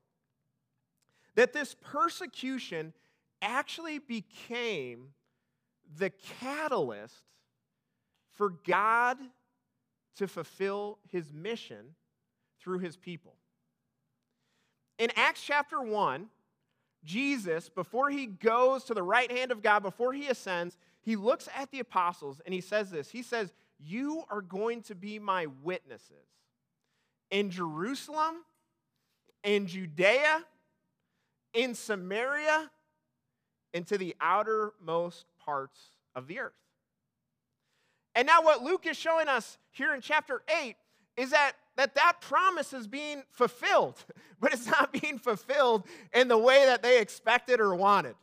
That 1.35 1.53
this 1.53 1.75
persecution 1.81 2.93
actually 3.41 3.99
became 3.99 5.09
the 5.97 6.11
catalyst 6.39 7.23
for 8.33 8.49
God 8.65 9.17
to 10.17 10.27
fulfill 10.27 10.99
his 11.09 11.31
mission 11.33 11.95
through 12.59 12.79
his 12.79 12.97
people. 12.97 13.35
In 14.99 15.09
Acts 15.15 15.43
chapter 15.43 15.81
1, 15.81 16.27
Jesus, 17.03 17.69
before 17.69 18.09
he 18.09 18.27
goes 18.27 18.83
to 18.85 18.93
the 18.93 19.03
right 19.03 19.31
hand 19.31 19.51
of 19.51 19.63
God, 19.63 19.81
before 19.81 20.13
he 20.13 20.27
ascends, 20.27 20.77
he 21.01 21.15
looks 21.15 21.49
at 21.57 21.71
the 21.71 21.79
apostles 21.79 22.39
and 22.45 22.53
he 22.53 22.61
says 22.61 22.91
this 22.91 23.09
He 23.09 23.23
says, 23.23 23.51
You 23.79 24.23
are 24.29 24.41
going 24.41 24.83
to 24.83 24.95
be 24.95 25.17
my 25.17 25.47
witnesses 25.63 26.27
in 27.31 27.49
Jerusalem, 27.49 28.43
in 29.43 29.65
Judea, 29.65 30.43
in 31.53 31.75
Samaria, 31.75 32.69
and 33.73 33.87
to 33.87 33.97
the 33.97 34.15
outermost 34.19 35.25
parts 35.43 35.79
of 36.15 36.27
the 36.27 36.39
earth. 36.39 36.53
And 38.15 38.27
now, 38.27 38.41
what 38.41 38.61
Luke 38.61 38.85
is 38.85 38.97
showing 38.97 39.27
us 39.27 39.57
here 39.71 39.93
in 39.93 40.01
chapter 40.01 40.41
8 40.61 40.75
is 41.15 41.31
that 41.31 41.53
that, 41.77 41.95
that 41.95 42.17
promise 42.21 42.73
is 42.73 42.87
being 42.87 43.23
fulfilled, 43.31 44.03
but 44.39 44.53
it's 44.53 44.67
not 44.67 44.91
being 44.91 45.17
fulfilled 45.17 45.85
in 46.13 46.27
the 46.27 46.37
way 46.37 46.65
that 46.65 46.83
they 46.83 46.99
expected 46.99 47.59
or 47.59 47.73
wanted. 47.75 48.15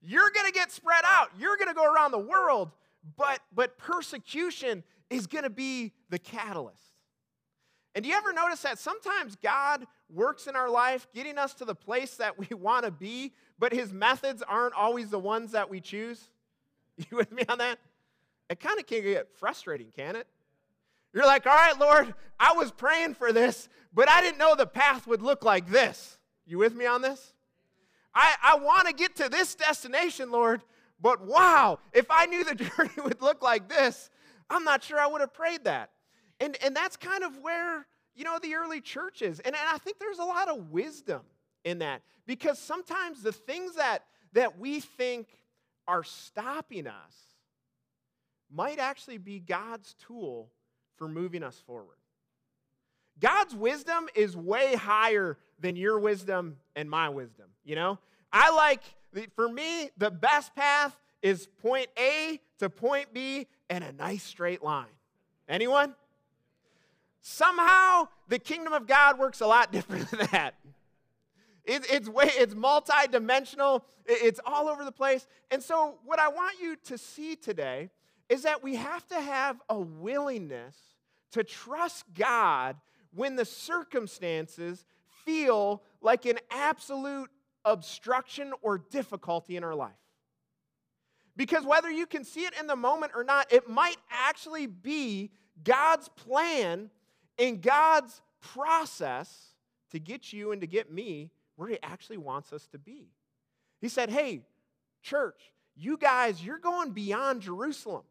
You're 0.00 0.30
going 0.30 0.46
to 0.46 0.52
get 0.52 0.70
spread 0.70 1.02
out, 1.04 1.30
you're 1.38 1.56
going 1.56 1.68
to 1.68 1.74
go 1.74 1.92
around 1.92 2.12
the 2.12 2.18
world, 2.18 2.70
but, 3.16 3.40
but 3.54 3.76
persecution 3.78 4.84
is 5.10 5.26
going 5.26 5.44
to 5.44 5.50
be 5.50 5.92
the 6.10 6.18
catalyst. 6.18 6.85
And 7.96 8.02
do 8.02 8.10
you 8.10 8.14
ever 8.14 8.34
notice 8.34 8.60
that 8.60 8.78
sometimes 8.78 9.36
God 9.42 9.86
works 10.12 10.46
in 10.46 10.54
our 10.54 10.68
life 10.68 11.08
getting 11.14 11.38
us 11.38 11.54
to 11.54 11.64
the 11.64 11.74
place 11.74 12.16
that 12.16 12.38
we 12.38 12.46
want 12.54 12.84
to 12.84 12.90
be, 12.90 13.32
but 13.58 13.72
his 13.72 13.90
methods 13.90 14.42
aren't 14.46 14.74
always 14.74 15.08
the 15.08 15.18
ones 15.18 15.52
that 15.52 15.68
we 15.68 15.80
choose? 15.80 16.28
You 17.10 17.18
with 17.18 17.30
me 17.30 17.42
on 17.50 17.58
that? 17.58 17.78
It 18.48 18.58
kind 18.58 18.78
of 18.78 18.86
can 18.86 19.02
get 19.02 19.28
frustrating, 19.36 19.88
can 19.94 20.16
it? 20.16 20.26
You're 21.12 21.26
like, 21.26 21.46
all 21.46 21.52
right, 21.52 21.78
Lord, 21.78 22.14
I 22.40 22.54
was 22.54 22.72
praying 22.72 23.14
for 23.14 23.34
this, 23.34 23.68
but 23.92 24.08
I 24.08 24.22
didn't 24.22 24.38
know 24.38 24.54
the 24.54 24.66
path 24.66 25.06
would 25.06 25.20
look 25.20 25.44
like 25.44 25.68
this. 25.68 26.16
You 26.46 26.56
with 26.56 26.74
me 26.74 26.86
on 26.86 27.02
this? 27.02 27.34
I, 28.14 28.34
I 28.42 28.56
want 28.56 28.88
to 28.88 28.94
get 28.94 29.14
to 29.16 29.28
this 29.28 29.54
destination, 29.54 30.30
Lord, 30.30 30.62
but 31.02 31.20
wow, 31.20 31.80
if 31.92 32.06
I 32.08 32.24
knew 32.24 32.44
the 32.44 32.54
journey 32.76 32.90
would 33.04 33.20
look 33.20 33.42
like 33.42 33.68
this, 33.68 34.08
I'm 34.48 34.64
not 34.64 34.82
sure 34.82 34.98
I 34.98 35.06
would 35.06 35.20
have 35.20 35.34
prayed 35.34 35.64
that. 35.64 35.90
And, 36.40 36.56
and 36.62 36.74
that's 36.76 36.96
kind 36.96 37.24
of 37.24 37.38
where, 37.38 37.86
you 38.14 38.24
know, 38.24 38.38
the 38.40 38.54
early 38.54 38.80
church 38.80 39.22
is. 39.22 39.40
And, 39.40 39.54
and 39.54 39.68
I 39.68 39.78
think 39.78 39.98
there's 39.98 40.18
a 40.18 40.24
lot 40.24 40.48
of 40.48 40.70
wisdom 40.70 41.22
in 41.64 41.78
that 41.78 42.02
because 42.26 42.58
sometimes 42.58 43.22
the 43.22 43.32
things 43.32 43.74
that, 43.76 44.04
that 44.32 44.58
we 44.58 44.80
think 44.80 45.28
are 45.88 46.04
stopping 46.04 46.86
us 46.86 47.14
might 48.52 48.78
actually 48.78 49.18
be 49.18 49.40
God's 49.40 49.94
tool 50.06 50.50
for 50.96 51.08
moving 51.08 51.42
us 51.42 51.58
forward. 51.66 51.96
God's 53.18 53.54
wisdom 53.54 54.08
is 54.14 54.36
way 54.36 54.74
higher 54.74 55.38
than 55.58 55.76
your 55.76 55.98
wisdom 55.98 56.58
and 56.74 56.88
my 56.88 57.08
wisdom, 57.08 57.46
you 57.64 57.74
know? 57.74 57.98
I 58.32 58.50
like, 58.50 58.82
for 59.34 59.48
me, 59.48 59.90
the 59.96 60.10
best 60.10 60.54
path 60.54 60.94
is 61.22 61.48
point 61.62 61.88
A 61.98 62.40
to 62.58 62.68
point 62.68 63.14
B 63.14 63.46
and 63.70 63.82
a 63.82 63.92
nice 63.92 64.22
straight 64.22 64.62
line. 64.62 64.86
Anyone? 65.48 65.94
Somehow, 67.28 68.06
the 68.28 68.38
kingdom 68.38 68.72
of 68.72 68.86
God 68.86 69.18
works 69.18 69.40
a 69.40 69.48
lot 69.48 69.72
different 69.72 70.08
than 70.12 70.28
that. 70.30 70.54
It, 71.64 71.84
it's 71.90 72.08
way, 72.08 72.30
it's 72.32 72.54
multidimensional. 72.54 73.82
It, 74.04 74.18
it's 74.22 74.40
all 74.46 74.68
over 74.68 74.84
the 74.84 74.92
place. 74.92 75.26
And 75.50 75.60
so, 75.60 75.98
what 76.04 76.20
I 76.20 76.28
want 76.28 76.60
you 76.62 76.76
to 76.84 76.96
see 76.96 77.34
today 77.34 77.90
is 78.28 78.44
that 78.44 78.62
we 78.62 78.76
have 78.76 79.04
to 79.08 79.20
have 79.20 79.60
a 79.68 79.76
willingness 79.76 80.76
to 81.32 81.42
trust 81.42 82.04
God 82.14 82.76
when 83.12 83.34
the 83.34 83.44
circumstances 83.44 84.84
feel 85.24 85.82
like 86.00 86.26
an 86.26 86.38
absolute 86.52 87.28
obstruction 87.64 88.52
or 88.62 88.78
difficulty 88.78 89.56
in 89.56 89.64
our 89.64 89.74
life. 89.74 89.90
Because 91.36 91.66
whether 91.66 91.90
you 91.90 92.06
can 92.06 92.22
see 92.22 92.44
it 92.44 92.54
in 92.60 92.68
the 92.68 92.76
moment 92.76 93.10
or 93.16 93.24
not, 93.24 93.52
it 93.52 93.68
might 93.68 93.96
actually 94.12 94.68
be 94.68 95.32
God's 95.64 96.08
plan 96.10 96.88
in 97.38 97.60
God's 97.60 98.20
process 98.40 99.54
to 99.90 99.98
get 99.98 100.32
you 100.32 100.52
and 100.52 100.60
to 100.60 100.66
get 100.66 100.92
me 100.92 101.30
where 101.56 101.68
He 101.68 101.78
actually 101.82 102.18
wants 102.18 102.52
us 102.52 102.66
to 102.68 102.78
be. 102.78 103.08
He 103.80 103.88
said, 103.88 104.10
Hey, 104.10 104.42
church, 105.02 105.52
you 105.76 105.96
guys, 105.96 106.42
you're 106.42 106.58
going 106.58 106.90
beyond 106.90 107.42
Jerusalem. 107.42 108.02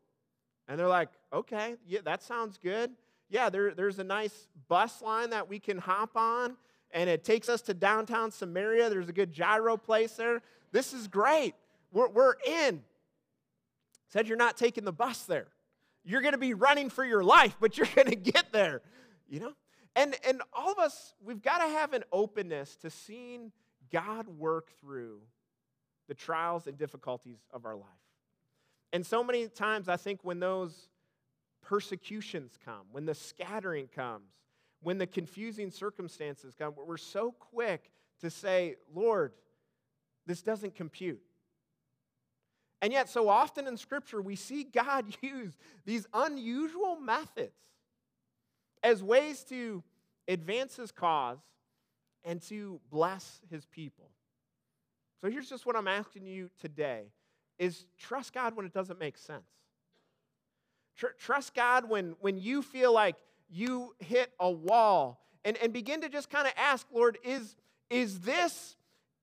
And 0.68 0.80
they're 0.80 0.88
like, 0.88 1.10
Okay, 1.34 1.76
yeah, 1.88 2.00
that 2.06 2.24
sounds 2.24 2.58
good. 2.58 2.92
Yeah, 3.30 3.50
there, 3.50 3.74
there's 3.74 4.00
a 4.00 4.04
nice 4.04 4.48
bus 4.68 5.02
line 5.02 5.32
that 5.32 5.50
we 5.50 5.60
can 5.60 5.80
hop 5.80 6.16
on, 6.16 6.56
and 6.92 7.10
it 7.10 7.24
takes 7.24 7.50
us 7.50 7.62
to 7.64 7.74
downtown 7.74 8.32
Samaria. 8.32 8.90
There's 8.90 9.10
a 9.10 9.14
good 9.14 9.34
gyro 9.34 9.78
place 9.78 10.14
there. 10.14 10.42
This 10.72 10.94
is 10.94 11.08
great. 11.08 11.56
We're, 11.92 12.10
we're 12.10 12.36
in. 12.46 12.84
Said 14.10 14.28
you're 14.28 14.38
not 14.38 14.58
taking 14.58 14.86
the 14.86 14.94
bus 14.94 15.24
there. 15.24 15.48
You're 16.04 16.22
going 16.22 16.34
to 16.34 16.38
be 16.38 16.54
running 16.54 16.90
for 16.90 17.04
your 17.04 17.24
life, 17.24 17.56
but 17.60 17.78
you're 17.78 17.88
going 17.96 18.08
to 18.10 18.16
get 18.16 18.52
there 18.52 18.82
you 19.30 19.40
know? 19.40 19.54
And, 19.96 20.16
and 20.28 20.42
all 20.54 20.72
of 20.72 20.80
us, 20.80 21.14
we've 21.24 21.42
got 21.42 21.60
to 21.60 21.68
have 21.68 21.94
an 21.94 22.04
openness 22.12 22.76
to 22.78 22.90
seeing 22.90 23.52
God 23.92 24.28
work 24.28 24.72
through 24.80 25.22
the 26.08 26.14
trials 26.14 26.68
and 26.68 26.78
difficulties 26.78 27.40
of 27.52 27.66
our 27.66 27.76
life. 27.76 27.86
And 28.92 29.06
so 29.06 29.24
many 29.24 29.48
times, 29.48 29.90
I 29.90 29.98
think 29.98 30.20
when 30.24 30.40
those 30.40 30.90
persecutions 31.62 32.58
come, 32.64 32.86
when 32.92 33.06
the 33.06 33.16
scattering 33.16 33.88
comes, 33.88 34.32
when 34.82 34.98
the 34.98 35.08
confusing 35.08 35.72
circumstances 35.72 36.54
come, 36.58 36.74
we're 36.76 36.98
so 36.98 37.32
quick 37.32 37.92
to 38.22 38.30
say, 38.30 38.76
Lord, 38.94 39.34
this 40.26 40.42
doesn't 40.42 40.76
compute. 40.76 41.22
And 42.82 42.94
yet, 42.94 43.10
so 43.10 43.30
often 43.30 43.68
in 43.68 43.78
Scripture, 43.78 44.22
we 44.22 44.36
see 44.36 44.64
God 44.64 45.06
use 45.22 45.58
these 45.86 46.06
unusual 46.14 46.98
methods 46.98 47.54
as 48.86 49.02
ways 49.02 49.44
to 49.44 49.84
advance 50.28 50.76
his 50.76 50.92
cause 50.92 51.40
and 52.24 52.40
to 52.44 52.80
bless 52.92 53.42
his 53.50 53.66
people. 53.66 54.12
So 55.22 55.30
here's 55.32 55.50
just 55.50 55.66
what 55.66 55.76
I'm 55.76 55.88
asking 55.88 56.28
you 56.28 56.52
today 56.62 57.06
is 57.58 57.88
trust 57.98 58.32
God 58.32 58.56
when 58.56 58.64
it 58.64 58.74
doesn't 58.74 59.00
make 59.00 59.18
sense. 59.18 59.50
Tr- 60.96 61.16
trust 61.18 61.56
God 61.56 61.90
when, 61.90 62.16
when 62.22 62.38
you 62.38 62.62
feel 62.62 62.94
like 62.94 63.16
you 63.50 63.96
hit 64.00 64.32
a 64.40 64.52
wall 64.52 65.26
and, 65.44 65.58
and 65.58 65.74
begin 65.74 66.02
to 66.02 66.10
just 66.10 66.30
kind 66.30 66.46
of 66.46 66.54
ask, 66.56 66.86
Lord, 66.94 67.18
is, 67.24 67.56
is, 67.90 68.20
this, 68.20 68.76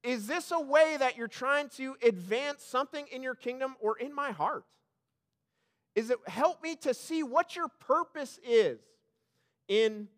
is 0.03 0.27
this 0.27 0.51
a 0.51 0.61
way 0.61 0.97
that 0.99 1.17
you're 1.17 1.29
trying 1.29 1.69
to 1.77 1.95
advance 2.03 2.65
something 2.65 3.07
in 3.13 3.23
your 3.23 3.37
kingdom 3.37 3.77
or 3.81 3.97
in 3.97 4.13
my 4.13 4.33
heart? 4.33 4.65
Is 5.95 6.11
it 6.11 6.19
help 6.27 6.65
me 6.65 6.75
to 6.77 6.95
see 6.95 7.23
what 7.23 7.55
your 7.55 7.69
purpose 7.69 8.41
is? 8.45 8.81
In 9.69 10.09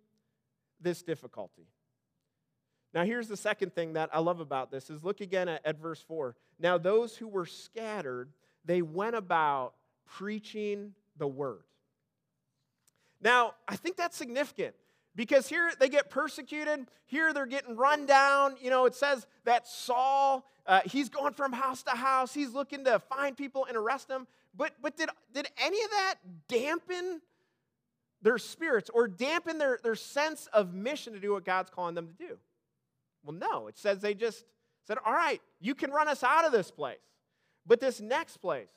this 0.80 1.02
difficulty. 1.02 1.66
Now, 2.92 3.04
here's 3.04 3.26
the 3.26 3.36
second 3.36 3.74
thing 3.74 3.94
that 3.94 4.10
I 4.12 4.20
love 4.20 4.38
about 4.38 4.70
this 4.70 4.88
is 4.88 5.02
look 5.02 5.20
again 5.20 5.48
at, 5.48 5.66
at 5.66 5.80
verse 5.80 6.00
4. 6.00 6.36
Now, 6.60 6.78
those 6.78 7.16
who 7.16 7.26
were 7.26 7.46
scattered, 7.46 8.30
they 8.64 8.82
went 8.82 9.16
about 9.16 9.74
preaching 10.06 10.94
the 11.16 11.26
word. 11.26 11.64
Now, 13.20 13.54
I 13.66 13.74
think 13.76 13.96
that's 13.96 14.16
significant 14.16 14.74
because 15.16 15.48
here 15.48 15.72
they 15.80 15.88
get 15.88 16.10
persecuted. 16.10 16.86
Here 17.06 17.32
they're 17.32 17.46
getting 17.46 17.76
run 17.76 18.06
down. 18.06 18.56
You 18.60 18.70
know, 18.70 18.84
it 18.84 18.94
says 18.94 19.26
that 19.44 19.66
Saul, 19.66 20.44
uh, 20.66 20.80
he's 20.84 21.08
going 21.08 21.32
from 21.32 21.52
house 21.52 21.82
to 21.84 21.92
house. 21.92 22.34
He's 22.34 22.52
looking 22.52 22.84
to 22.84 22.98
find 22.98 23.36
people 23.36 23.64
and 23.66 23.76
arrest 23.76 24.08
them. 24.08 24.26
But, 24.56 24.72
but 24.80 24.96
did, 24.96 25.08
did 25.32 25.48
any 25.58 25.82
of 25.82 25.90
that 25.90 26.14
dampen 26.48 27.20
their 28.24 28.38
spirits 28.38 28.90
or 28.92 29.06
dampen 29.06 29.58
their, 29.58 29.78
their 29.84 29.94
sense 29.94 30.48
of 30.52 30.74
mission 30.74 31.12
to 31.12 31.20
do 31.20 31.34
what 31.34 31.44
God's 31.44 31.70
calling 31.70 31.94
them 31.94 32.08
to 32.08 32.14
do? 32.14 32.38
Well, 33.22 33.36
no. 33.36 33.68
It 33.68 33.78
says 33.78 34.00
they 34.00 34.14
just 34.14 34.44
said, 34.86 34.98
All 35.04 35.12
right, 35.12 35.40
you 35.60 35.74
can 35.74 35.90
run 35.90 36.08
us 36.08 36.24
out 36.24 36.44
of 36.44 36.50
this 36.50 36.70
place. 36.70 36.98
But 37.66 37.80
this 37.80 38.00
next 38.00 38.38
place, 38.38 38.68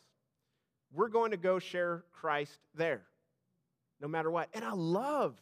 we're 0.93 1.09
going 1.09 1.31
to 1.31 1.37
go 1.37 1.59
share 1.59 2.03
Christ 2.11 2.59
there, 2.75 3.01
no 4.01 4.07
matter 4.07 4.29
what. 4.29 4.49
And 4.53 4.63
I 4.63 4.73
love 4.73 5.41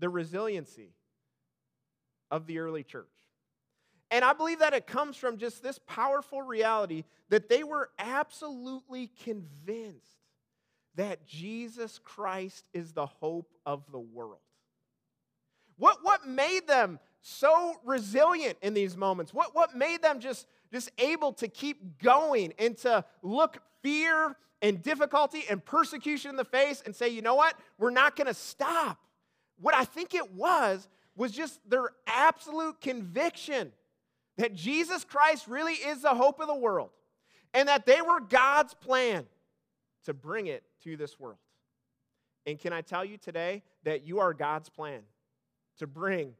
the 0.00 0.08
resiliency 0.08 0.90
of 2.30 2.46
the 2.46 2.58
early 2.58 2.82
church. 2.82 3.06
And 4.10 4.24
I 4.24 4.32
believe 4.32 4.58
that 4.58 4.74
it 4.74 4.86
comes 4.86 5.16
from 5.16 5.36
just 5.36 5.62
this 5.62 5.78
powerful 5.86 6.42
reality 6.42 7.04
that 7.28 7.48
they 7.48 7.62
were 7.62 7.90
absolutely 7.98 9.08
convinced 9.22 10.19
that 10.96 11.26
Jesus 11.26 11.98
Christ 12.02 12.68
is 12.72 12.92
the 12.92 13.06
hope 13.06 13.50
of 13.64 13.84
the 13.92 14.00
world. 14.00 14.40
What, 15.76 15.98
what 16.02 16.26
made 16.26 16.66
them 16.66 16.98
so 17.22 17.76
resilient 17.84 18.58
in 18.60 18.74
these 18.74 18.96
moments? 18.96 19.32
What, 19.32 19.54
what 19.54 19.76
made 19.76 20.02
them 20.02 20.20
just, 20.20 20.46
just 20.72 20.90
able 20.98 21.32
to 21.34 21.48
keep 21.48 21.98
going 21.98 22.52
and 22.58 22.76
to 22.78 23.04
look 23.22 23.58
fear 23.82 24.36
and 24.62 24.82
difficulty 24.82 25.44
and 25.48 25.64
persecution 25.64 26.30
in 26.30 26.36
the 26.36 26.44
face 26.44 26.82
and 26.84 26.94
say, 26.94 27.08
you 27.08 27.22
know 27.22 27.34
what? 27.34 27.54
We're 27.78 27.90
not 27.90 28.14
going 28.14 28.26
to 28.26 28.34
stop. 28.34 28.98
What 29.58 29.74
I 29.74 29.84
think 29.84 30.14
it 30.14 30.32
was, 30.32 30.88
was 31.16 31.32
just 31.32 31.60
their 31.68 31.90
absolute 32.06 32.80
conviction 32.80 33.72
that 34.38 34.54
Jesus 34.54 35.04
Christ 35.04 35.48
really 35.48 35.74
is 35.74 36.02
the 36.02 36.14
hope 36.14 36.40
of 36.40 36.46
the 36.46 36.54
world 36.54 36.90
and 37.52 37.68
that 37.68 37.84
they 37.84 38.00
were 38.00 38.20
God's 38.20 38.74
plan 38.74 39.26
to 40.04 40.14
bring 40.14 40.46
it 40.46 40.62
to 40.84 40.96
this 40.96 41.18
world. 41.18 41.38
And 42.46 42.58
can 42.58 42.72
I 42.72 42.80
tell 42.80 43.04
you 43.04 43.18
today 43.18 43.62
that 43.84 44.06
you 44.06 44.20
are 44.20 44.32
God's 44.32 44.68
plan 44.68 45.02
to 45.78 45.86
bring 45.86 46.34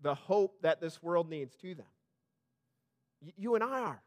the 0.00 0.14
hope 0.14 0.60
that 0.62 0.80
this 0.80 1.02
world 1.02 1.28
needs 1.28 1.56
to 1.56 1.74
them. 1.74 1.86
You 3.36 3.54
and 3.54 3.64
I 3.64 3.80
are. 3.80 4.02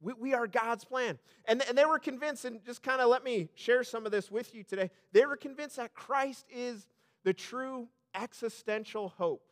We, 0.00 0.12
we 0.14 0.34
are 0.34 0.46
God's 0.46 0.84
plan. 0.84 1.18
And, 1.46 1.62
and 1.68 1.76
they 1.76 1.84
were 1.84 1.98
convinced, 1.98 2.44
and 2.44 2.64
just 2.64 2.82
kind 2.82 3.00
of 3.00 3.08
let 3.08 3.24
me 3.24 3.48
share 3.54 3.82
some 3.82 4.06
of 4.06 4.12
this 4.12 4.30
with 4.30 4.54
you 4.54 4.62
today. 4.62 4.90
They 5.12 5.26
were 5.26 5.36
convinced 5.36 5.76
that 5.76 5.92
Christ 5.92 6.46
is 6.48 6.86
the 7.24 7.34
true 7.34 7.88
existential 8.14 9.08
hope 9.08 9.42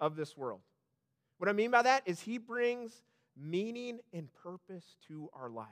of 0.00 0.16
this 0.16 0.36
world. 0.36 0.60
What 1.38 1.48
I 1.48 1.52
mean 1.52 1.70
by 1.70 1.82
that 1.82 2.02
is 2.04 2.20
he 2.20 2.38
brings 2.38 3.02
meaning 3.36 4.00
and 4.12 4.28
purpose 4.42 4.96
to 5.08 5.30
our 5.32 5.48
life. 5.48 5.68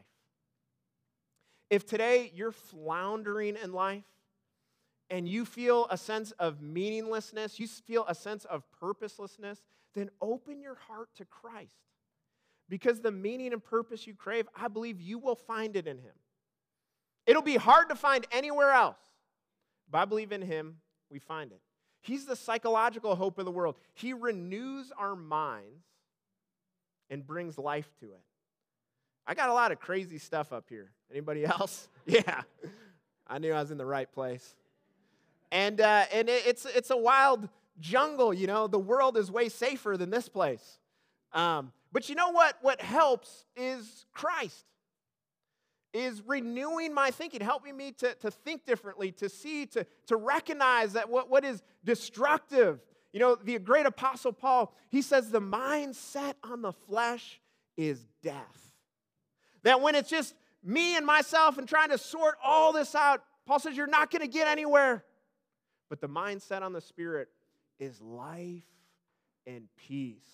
If 1.73 1.87
today 1.87 2.31
you're 2.35 2.53
floundering 2.53 3.57
in 3.57 3.73
life 3.73 4.05
and 5.09 5.27
you 5.27 5.47
feel 5.47 5.87
a 5.89 5.97
sense 5.97 6.31
of 6.33 6.61
meaninglessness, 6.61 7.59
you 7.59 7.67
feel 7.67 8.05
a 8.07 8.15
sense 8.15 8.45
of 8.45 8.63
purposelessness, 8.79 9.63
then 9.95 10.11
open 10.21 10.61
your 10.61 10.75
heart 10.75 11.09
to 11.17 11.25
Christ. 11.25 11.73
Because 12.69 13.01
the 13.01 13.11
meaning 13.11 13.55
and 13.55 13.65
purpose 13.65 14.07
you 14.07 14.13
crave, 14.13 14.47
I 14.55 14.69
believe 14.69 15.01
you 15.01 15.19
will 15.19 15.35
find 15.35 15.75
it 15.75 15.87
in 15.87 15.97
Him. 15.97 16.13
It'll 17.27 17.41
be 17.41 17.57
hard 17.57 17.89
to 17.89 17.95
find 17.95 18.27
anywhere 18.31 18.73
else, 18.73 18.99
but 19.91 20.01
I 20.01 20.05
believe 20.05 20.31
in 20.31 20.43
Him, 20.43 20.77
we 21.11 21.21
find 21.21 21.53
it. 21.53 21.63
He's 22.03 22.27
the 22.27 22.37
psychological 22.37 23.17
hope 23.17 23.39
of 23.39 23.47
the 23.47 23.51
world. 23.51 23.77
He 23.95 24.13
renews 24.13 24.93
our 24.99 25.17
minds 25.17 25.87
and 27.09 27.27
brings 27.27 27.57
life 27.57 27.89
to 28.01 28.13
it. 28.13 28.25
I 29.27 29.35
got 29.35 29.49
a 29.49 29.55
lot 29.55 29.73
of 29.73 29.81
crazy 29.81 30.19
stuff 30.19 30.53
up 30.53 30.67
here. 30.69 30.91
Anybody 31.11 31.45
else? 31.47 31.89
yeah. 32.07 32.43
I 33.27 33.39
knew 33.39 33.53
I 33.53 33.61
was 33.61 33.71
in 33.71 33.79
the 33.79 33.87
right 33.87 34.11
place. 34.13 34.57
And, 35.51 35.81
uh, 35.81 36.05
and 36.13 36.29
it, 36.29 36.47
it's, 36.47 36.65
it's 36.65 36.91
a 36.91 36.97
wild 36.97 37.49
jungle, 37.79 38.33
you 38.33 38.47
know. 38.47 38.67
The 38.67 38.79
world 38.79 39.17
is 39.17 39.31
way 39.31 39.49
safer 39.49 39.97
than 39.97 40.11
this 40.11 40.29
place. 40.29 40.79
Um, 41.33 41.73
but 41.93 42.09
you 42.09 42.15
know 42.15 42.31
what? 42.31 42.57
What 42.63 42.81
helps 42.81 43.45
is 43.57 44.07
Christ, 44.13 44.65
is 45.93 46.23
renewing 46.27 46.95
my 46.95 47.11
thinking, 47.11 47.41
helping 47.43 47.77
me 47.77 47.93
to, 47.93 48.15
to 48.15 48.31
think 48.31 48.65
differently, 48.65 49.13
to 49.13 49.29
see, 49.29 49.67
to, 49.67 49.87
to 50.07 50.17
recognize 50.17 50.95
that 50.95 51.09
what, 51.11 51.29
what 51.29 51.45
is 51.45 51.63
destructive. 51.85 52.81
You 53.13 53.21
know, 53.21 53.35
the 53.35 53.59
great 53.59 53.85
apostle 53.85 54.33
Paul, 54.33 54.75
he 54.89 55.03
says 55.03 55.31
the 55.31 55.41
mind 55.41 55.95
set 55.95 56.37
on 56.43 56.63
the 56.63 56.73
flesh 56.73 57.41
is 57.77 58.07
death. 58.23 58.72
That 59.65 59.81
when 59.81 59.95
it's 59.95 60.11
just 60.11 60.35
me 60.63 60.97
and 60.97 61.07
myself 61.07 61.59
and 61.59 61.69
trying 61.69 61.91
to 61.91 61.99
sort 61.99 62.37
all 62.43 62.73
this 62.73 62.95
out, 62.95 63.23
Paul 63.47 63.59
says 63.59 63.77
you're 63.77 63.87
not 63.87 64.11
going 64.11 64.23
to 64.23 64.29
get 64.29 64.49
anywhere. 64.49 65.05
But 65.89 66.01
the 66.01 66.09
mindset 66.09 66.63
on 66.63 66.73
the 66.73 66.81
spirit 66.81 67.29
is 67.79 68.01
life 68.01 68.65
and 69.47 69.69
peace 69.77 70.25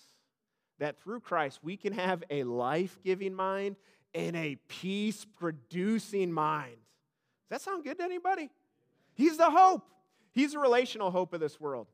that 0.79 0.99
through 0.99 1.19
Christ 1.19 1.59
we 1.61 1.77
can 1.77 1.93
have 1.93 2.23
a 2.29 2.43
life 2.43 2.97
giving 3.03 3.33
mind 3.33 3.75
and 4.13 4.35
a 4.35 4.55
peace 4.67 5.25
producing 5.37 6.31
mind. 6.31 6.77
Does 7.49 7.49
that 7.49 7.61
sound 7.61 7.83
good 7.83 7.97
to 7.99 8.03
anybody? 8.03 8.49
He's 9.13 9.37
the 9.37 9.49
hope, 9.49 9.83
He's 10.31 10.53
the 10.53 10.59
relational 10.59 11.11
hope 11.11 11.33
of 11.33 11.39
this 11.39 11.59
world. 11.59 11.87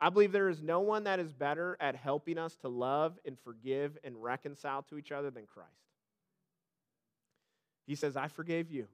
I 0.00 0.10
believe 0.10 0.30
there 0.30 0.48
is 0.48 0.62
no 0.62 0.80
one 0.80 1.04
that 1.04 1.18
is 1.18 1.32
better 1.32 1.76
at 1.80 1.96
helping 1.96 2.38
us 2.38 2.54
to 2.56 2.68
love 2.68 3.18
and 3.24 3.36
forgive 3.40 3.98
and 4.04 4.22
reconcile 4.22 4.82
to 4.84 4.96
each 4.96 5.10
other 5.10 5.30
than 5.30 5.44
Christ. 5.44 5.87
He 7.88 7.94
says, 7.94 8.18
I 8.18 8.28
forgave 8.28 8.70
you. 8.70 8.86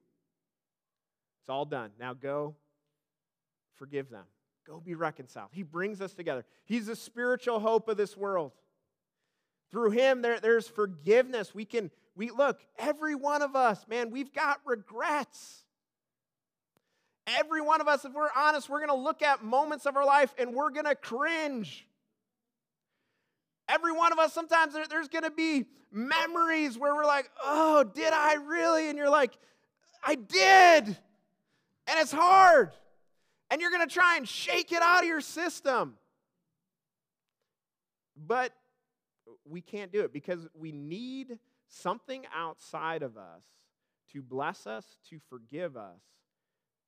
It's 1.41 1.49
all 1.49 1.65
done. 1.65 1.91
Now 1.99 2.13
go 2.13 2.55
forgive 3.75 4.09
them. 4.09 4.23
Go 4.65 4.79
be 4.79 4.95
reconciled. 4.95 5.49
He 5.51 5.63
brings 5.63 5.99
us 5.99 6.13
together. 6.13 6.45
He's 6.63 6.87
the 6.87 6.95
spiritual 6.95 7.59
hope 7.59 7.89
of 7.89 7.97
this 7.97 8.15
world. 8.15 8.53
Through 9.69 9.91
him, 9.91 10.21
there, 10.21 10.39
there's 10.39 10.69
forgiveness. 10.69 11.53
We 11.53 11.65
can, 11.65 11.91
we 12.15 12.31
look, 12.31 12.61
every 12.79 13.15
one 13.15 13.41
of 13.41 13.53
us, 13.53 13.85
man, 13.89 14.11
we've 14.11 14.33
got 14.33 14.61
regrets. 14.65 15.65
Every 17.27 17.59
one 17.59 17.81
of 17.81 17.89
us, 17.89 18.05
if 18.05 18.13
we're 18.13 18.29
honest, 18.33 18.69
we're 18.69 18.85
going 18.85 18.97
to 18.97 19.03
look 19.03 19.21
at 19.21 19.43
moments 19.43 19.85
of 19.85 19.97
our 19.97 20.05
life 20.05 20.33
and 20.39 20.53
we're 20.53 20.69
going 20.69 20.85
to 20.85 20.95
cringe. 20.95 21.85
Every 23.67 23.91
one 23.91 24.11
of 24.11 24.19
us, 24.19 24.33
sometimes 24.33 24.73
there, 24.73 24.85
there's 24.87 25.07
going 25.07 25.23
to 25.23 25.31
be 25.31 25.65
memories 25.91 26.77
where 26.77 26.93
we're 26.93 27.05
like, 27.05 27.29
oh, 27.43 27.83
did 27.83 28.13
I 28.13 28.35
really? 28.35 28.89
And 28.89 28.97
you're 28.97 29.09
like, 29.09 29.33
I 30.03 30.15
did. 30.15 30.97
And 31.87 31.99
it's 31.99 32.11
hard. 32.11 32.71
And 33.49 33.61
you're 33.61 33.71
going 33.71 33.87
to 33.87 33.93
try 33.93 34.17
and 34.17 34.27
shake 34.27 34.71
it 34.71 34.81
out 34.81 35.03
of 35.03 35.07
your 35.07 35.21
system. 35.21 35.95
But 38.15 38.53
we 39.45 39.61
can't 39.61 39.91
do 39.91 40.01
it 40.01 40.13
because 40.13 40.47
we 40.53 40.71
need 40.71 41.39
something 41.67 42.23
outside 42.33 43.01
of 43.01 43.17
us 43.17 43.43
to 44.13 44.21
bless 44.21 44.67
us, 44.67 44.85
to 45.09 45.19
forgive 45.29 45.75
us, 45.75 46.01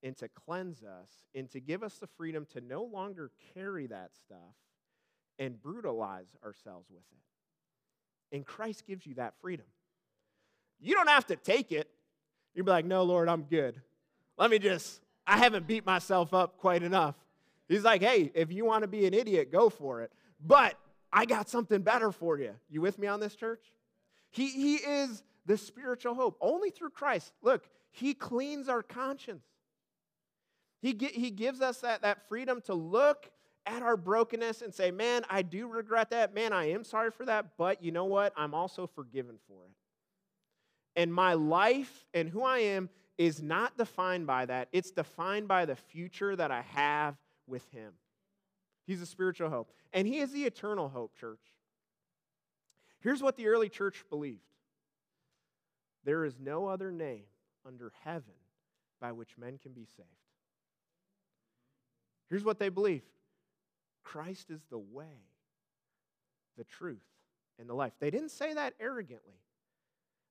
and 0.04 0.16
to 0.18 0.30
cleanse 0.30 0.84
us, 0.84 1.10
and 1.34 1.50
to 1.52 1.60
give 1.60 1.84
us 1.84 1.96
the 1.96 2.08
freedom 2.08 2.46
to 2.54 2.62
no 2.62 2.84
longer 2.84 3.32
carry 3.54 3.88
that 3.88 4.12
stuff 4.16 4.56
and 5.40 5.62
brutalize 5.62 6.28
ourselves 6.44 6.88
with 6.90 7.04
it. 7.12 8.36
And 8.36 8.46
Christ 8.46 8.86
gives 8.86 9.06
you 9.06 9.16
that 9.16 9.34
freedom. 9.42 9.66
You 10.80 10.94
don't 10.94 11.10
have 11.10 11.28
to 11.28 11.36
take 11.36 11.72
it. 11.72 11.90
You'd 12.54 12.66
be 12.66 12.72
like, 12.72 12.86
no, 12.86 13.04
Lord, 13.04 13.30
I'm 13.30 13.44
good. 13.44 13.82
Let 14.38 14.50
me 14.50 14.60
just, 14.60 15.02
I 15.26 15.38
haven't 15.38 15.68
beat 15.68 15.86
myself 15.86 16.34
up 16.34 16.58
quite 16.58 16.84
enough. 16.84 17.16
He's 17.68 17.84
like, 17.84 18.02
hey, 18.02 18.32
if 18.34 18.52
you 18.52 18.66
want 18.66 18.84
to 18.84 18.88
be 18.88 19.06
an 19.06 19.14
idiot, 19.14 19.52
go 19.52 19.70
for 19.70 20.02
it. 20.02 20.12
But 20.46 20.78
I 21.12 21.26
got 21.26 21.50
something 21.50 21.82
better 21.82 22.12
for 22.12 22.38
you. 22.40 22.54
You 22.70 22.82
with 22.82 23.00
me 23.00 23.08
on 23.08 23.20
this, 23.20 23.36
church? 23.36 23.72
He, 24.30 24.50
he 24.50 24.76
is 24.76 25.24
the 25.46 25.58
spiritual 25.58 26.14
hope. 26.14 26.38
Only 26.42 26.70
through 26.70 26.92
Christ. 26.92 27.34
Look, 27.42 27.68
He 27.92 28.14
cleans 28.14 28.70
our 28.70 28.84
conscience. 28.84 29.46
He, 30.82 30.96
he 31.14 31.32
gives 31.32 31.60
us 31.62 31.80
that, 31.80 32.04
that 32.04 32.28
freedom 32.28 32.62
to 32.62 32.74
look 32.74 33.32
at 33.68 33.84
our 33.84 33.98
brokenness 33.98 34.62
and 34.62 34.74
say, 34.74 34.92
Man, 34.92 35.24
I 35.30 35.42
do 35.42 35.68
regret 35.68 36.10
that. 36.12 36.34
Man, 36.34 36.54
I 36.54 36.72
am 36.72 36.84
sorry 36.84 37.12
for 37.12 37.26
that. 37.26 37.58
But 37.58 37.84
you 37.84 37.92
know 37.92 38.06
what? 38.06 38.34
I'm 38.36 38.54
also 38.54 38.88
forgiven 38.88 39.38
for 39.48 39.66
it. 39.66 39.72
And 40.96 41.14
my 41.14 41.34
life 41.34 42.06
and 42.14 42.28
who 42.30 42.42
I 42.42 42.60
am 42.60 42.90
is 43.18 43.42
not 43.42 43.78
defined 43.78 44.26
by 44.26 44.46
that, 44.46 44.70
it's 44.72 44.92
defined 44.92 45.48
by 45.48 45.66
the 45.66 45.76
future 45.76 46.36
that 46.36 46.52
I 46.52 46.62
have 46.74 47.16
with 47.48 47.68
Him. 47.72 47.94
He's 48.86 49.02
a 49.02 49.06
spiritual 49.06 49.50
hope. 49.50 49.72
And 49.94 50.08
He 50.08 50.20
is 50.20 50.32
the 50.32 50.46
eternal 50.46 50.90
hope, 50.90 51.16
church. 51.16 51.42
Here's 53.02 53.22
what 53.22 53.36
the 53.36 53.48
early 53.48 53.70
church 53.70 54.04
believed 54.10 54.42
there 56.04 56.26
is 56.26 56.40
no 56.40 56.68
other 56.68 56.92
name 56.92 57.26
under 57.66 57.92
heaven 58.04 58.34
by 59.02 59.12
which 59.12 59.38
men 59.38 59.60
can 59.62 59.74
be 59.74 59.86
saved. 59.86 60.08
Here's 62.30 62.44
what 62.44 62.60
they 62.60 62.70
believed 62.70 63.06
Christ 64.08 64.52
is 64.52 64.62
the 64.70 64.78
way, 64.78 65.26
the 66.58 66.64
truth, 66.64 67.04
and 67.60 67.68
the 67.68 67.74
life. 67.74 67.92
They 68.00 68.10
didn't 68.10 68.32
say 68.32 68.54
that 68.54 68.74
arrogantly, 68.80 69.42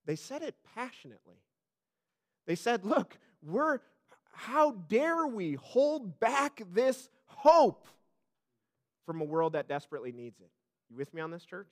they 0.06 0.16
said 0.16 0.42
it 0.42 0.54
passionately. 0.74 1.42
They 2.46 2.54
said, 2.54 2.86
Look, 2.86 3.18
we're, 3.42 3.80
how 4.32 4.70
dare 4.70 5.26
we 5.26 5.54
hold 5.54 6.18
back 6.20 6.62
this 6.72 7.10
hope 7.26 7.86
from 9.04 9.20
a 9.20 9.24
world 9.24 9.52
that 9.52 9.68
desperately 9.68 10.12
needs 10.12 10.40
it? 10.40 10.50
You 10.88 10.96
with 10.96 11.12
me 11.12 11.20
on 11.20 11.30
this, 11.30 11.44
church? 11.44 11.68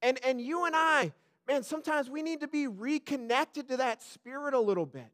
And, 0.00 0.18
and 0.24 0.40
you 0.40 0.64
and 0.64 0.74
I, 0.74 1.12
man, 1.46 1.62
sometimes 1.62 2.08
we 2.08 2.22
need 2.22 2.40
to 2.40 2.48
be 2.48 2.68
reconnected 2.68 3.68
to 3.68 3.76
that 3.78 4.02
spirit 4.02 4.54
a 4.54 4.60
little 4.60 4.86
bit. 4.86 5.10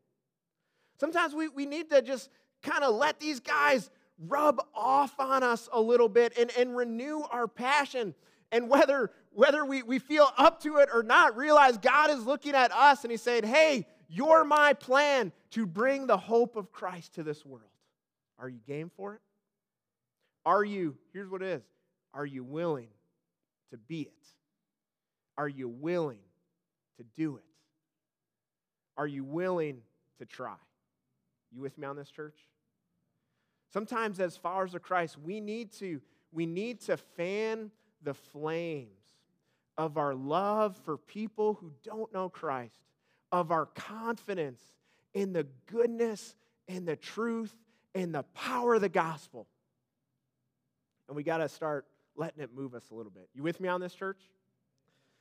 Sometimes 1.00 1.34
we, 1.34 1.48
we 1.48 1.66
need 1.66 1.90
to 1.90 2.02
just 2.02 2.28
kind 2.62 2.84
of 2.84 2.94
let 2.94 3.18
these 3.18 3.40
guys 3.40 3.90
rub 4.26 4.60
off 4.74 5.18
on 5.18 5.42
us 5.42 5.68
a 5.72 5.80
little 5.80 6.08
bit 6.08 6.36
and, 6.38 6.50
and 6.56 6.76
renew 6.76 7.22
our 7.30 7.46
passion. 7.46 8.14
And 8.50 8.68
whether, 8.68 9.10
whether 9.32 9.64
we, 9.64 9.82
we 9.82 9.98
feel 9.98 10.30
up 10.36 10.62
to 10.62 10.78
it 10.78 10.88
or 10.92 11.02
not, 11.02 11.36
realize 11.36 11.78
God 11.78 12.10
is 12.10 12.24
looking 12.24 12.54
at 12.54 12.72
us 12.72 13.04
and 13.04 13.10
He's 13.10 13.22
saying, 13.22 13.44
Hey, 13.44 13.86
you're 14.08 14.44
my 14.44 14.72
plan 14.72 15.32
to 15.50 15.66
bring 15.66 16.06
the 16.06 16.16
hope 16.16 16.56
of 16.56 16.72
Christ 16.72 17.14
to 17.14 17.22
this 17.22 17.44
world. 17.44 17.70
Are 18.38 18.48
you 18.48 18.60
game 18.66 18.90
for 18.96 19.14
it? 19.14 19.20
Are 20.46 20.64
you, 20.64 20.96
here's 21.12 21.28
what 21.28 21.42
it 21.42 21.48
is, 21.48 21.62
are 22.14 22.24
you 22.24 22.42
willing 22.42 22.88
to 23.70 23.76
be 23.76 24.02
it? 24.02 24.12
Are 25.36 25.48
you 25.48 25.68
willing 25.68 26.20
to 26.96 27.04
do 27.16 27.36
it? 27.36 27.44
Are 28.96 29.06
you 29.06 29.24
willing 29.24 29.82
to 30.18 30.26
try? 30.26 30.56
You 31.52 31.60
with 31.60 31.76
me 31.78 31.86
on 31.86 31.96
this, 31.96 32.10
church? 32.10 32.38
Sometimes, 33.72 34.18
as 34.20 34.36
followers 34.36 34.74
of 34.74 34.82
Christ, 34.82 35.18
we 35.18 35.40
need 35.40 35.72
to, 35.72 36.00
we 36.32 36.46
need 36.46 36.80
to 36.82 36.96
fan 36.96 37.70
the 38.02 38.14
flames 38.14 38.88
of 39.76 39.96
our 39.96 40.14
love 40.14 40.76
for 40.84 40.96
people 40.96 41.54
who 41.54 41.72
don't 41.84 42.12
know 42.12 42.28
Christ, 42.28 42.80
of 43.30 43.50
our 43.50 43.66
confidence 43.66 44.60
in 45.14 45.32
the 45.32 45.46
goodness 45.66 46.34
and 46.66 46.86
the 46.86 46.96
truth 46.96 47.54
and 47.94 48.14
the 48.14 48.22
power 48.34 48.74
of 48.74 48.80
the 48.80 48.88
gospel. 48.88 49.46
and 51.08 51.16
we 51.16 51.22
got 51.22 51.38
to 51.38 51.48
start 51.48 51.86
letting 52.16 52.42
it 52.42 52.50
move 52.54 52.74
us 52.74 52.84
a 52.90 52.94
little 52.94 53.12
bit. 53.12 53.28
You 53.34 53.42
with 53.42 53.60
me 53.60 53.68
on 53.68 53.80
this, 53.80 53.94
church? 53.94 54.18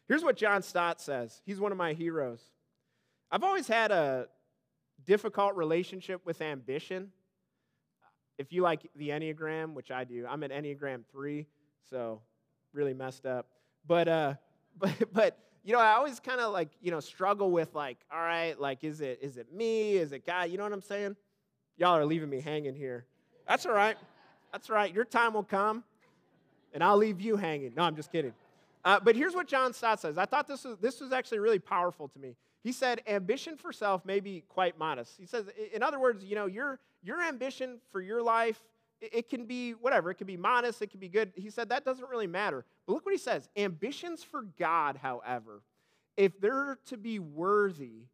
Here's 0.07 0.23
what 0.23 0.35
John 0.35 0.61
Stott 0.61 0.99
says. 1.01 1.41
He's 1.45 1.59
one 1.59 1.71
of 1.71 1.77
my 1.77 1.93
heroes. 1.93 2.41
I've 3.31 3.43
always 3.43 3.67
had 3.67 3.91
a 3.91 4.27
difficult 5.05 5.55
relationship 5.55 6.25
with 6.25 6.41
ambition. 6.41 7.11
If 8.37 8.53
you 8.53 8.61
like 8.61 8.89
the 8.95 9.09
Enneagram, 9.09 9.73
which 9.73 9.91
I 9.91 10.03
do, 10.03 10.25
I'm 10.29 10.43
an 10.43 10.51
Enneagram 10.51 11.03
3, 11.11 11.47
so 11.89 12.21
really 12.73 12.93
messed 12.93 13.25
up. 13.25 13.47
But, 13.87 14.07
uh, 14.07 14.33
but, 14.77 15.13
but 15.13 15.37
you 15.63 15.73
know, 15.73 15.79
I 15.79 15.93
always 15.93 16.19
kind 16.19 16.39
of 16.39 16.53
like, 16.53 16.69
you 16.81 16.91
know, 16.91 16.99
struggle 16.99 17.51
with 17.51 17.73
like, 17.75 17.97
all 18.11 18.19
right, 18.19 18.59
like, 18.59 18.83
is 18.83 19.01
it, 19.01 19.19
is 19.21 19.37
it 19.37 19.51
me? 19.53 19.97
Is 19.97 20.11
it 20.11 20.25
God? 20.25 20.49
You 20.49 20.57
know 20.57 20.63
what 20.63 20.73
I'm 20.73 20.81
saying? 20.81 21.15
Y'all 21.77 21.95
are 21.95 22.05
leaving 22.05 22.29
me 22.29 22.41
hanging 22.41 22.75
here. 22.75 23.05
That's 23.47 23.65
all 23.65 23.73
right. 23.73 23.97
That's 24.51 24.69
right. 24.69 24.93
Your 24.93 25.05
time 25.05 25.33
will 25.33 25.43
come, 25.43 25.83
and 26.73 26.83
I'll 26.83 26.97
leave 26.97 27.19
you 27.19 27.35
hanging. 27.35 27.73
No, 27.75 27.83
I'm 27.83 27.95
just 27.95 28.11
kidding. 28.11 28.33
Uh, 28.85 28.99
but 28.99 29.15
here's 29.15 29.35
what 29.35 29.47
John 29.47 29.73
Stott 29.73 29.99
says. 29.99 30.17
I 30.17 30.25
thought 30.25 30.47
this 30.47 30.63
was, 30.63 30.77
this 30.77 31.01
was 31.01 31.11
actually 31.11 31.39
really 31.39 31.59
powerful 31.59 32.07
to 32.07 32.19
me. 32.19 32.35
He 32.63 32.71
said, 32.71 33.01
ambition 33.07 33.57
for 33.57 33.71
self 33.71 34.05
may 34.05 34.19
be 34.19 34.43
quite 34.47 34.77
modest. 34.77 35.13
He 35.19 35.25
says, 35.25 35.45
in 35.73 35.83
other 35.83 35.99
words, 35.99 36.23
you 36.23 36.35
know, 36.35 36.45
your, 36.45 36.79
your 37.07 37.21
ambition 37.21 37.79
for 37.91 38.01
your 38.01 38.21
life, 38.21 38.61
it, 38.99 39.29
can 39.29 39.45
be 39.45 39.71
whatever. 39.71 40.11
It 40.11 40.15
can 40.15 40.27
be 40.27 40.37
modest, 40.37 40.81
it 40.81 40.91
can 40.91 40.99
be 40.99 41.09
good. 41.09 41.31
He 41.35 41.49
said, 41.49 41.69
that 41.69 41.85
doesn't 41.85 42.09
really 42.09 42.27
matter. 42.27 42.65
But 42.85 42.93
look 42.93 43.05
what 43.05 43.13
he 43.13 43.19
says. 43.19 43.47
Ambitions 43.55 44.23
for 44.23 44.41
God, 44.41 44.97
however, 45.01 45.61
if 46.15 46.39
they're 46.39 46.79
to 46.87 46.97
be 46.97 47.19
worthy, 47.19 48.07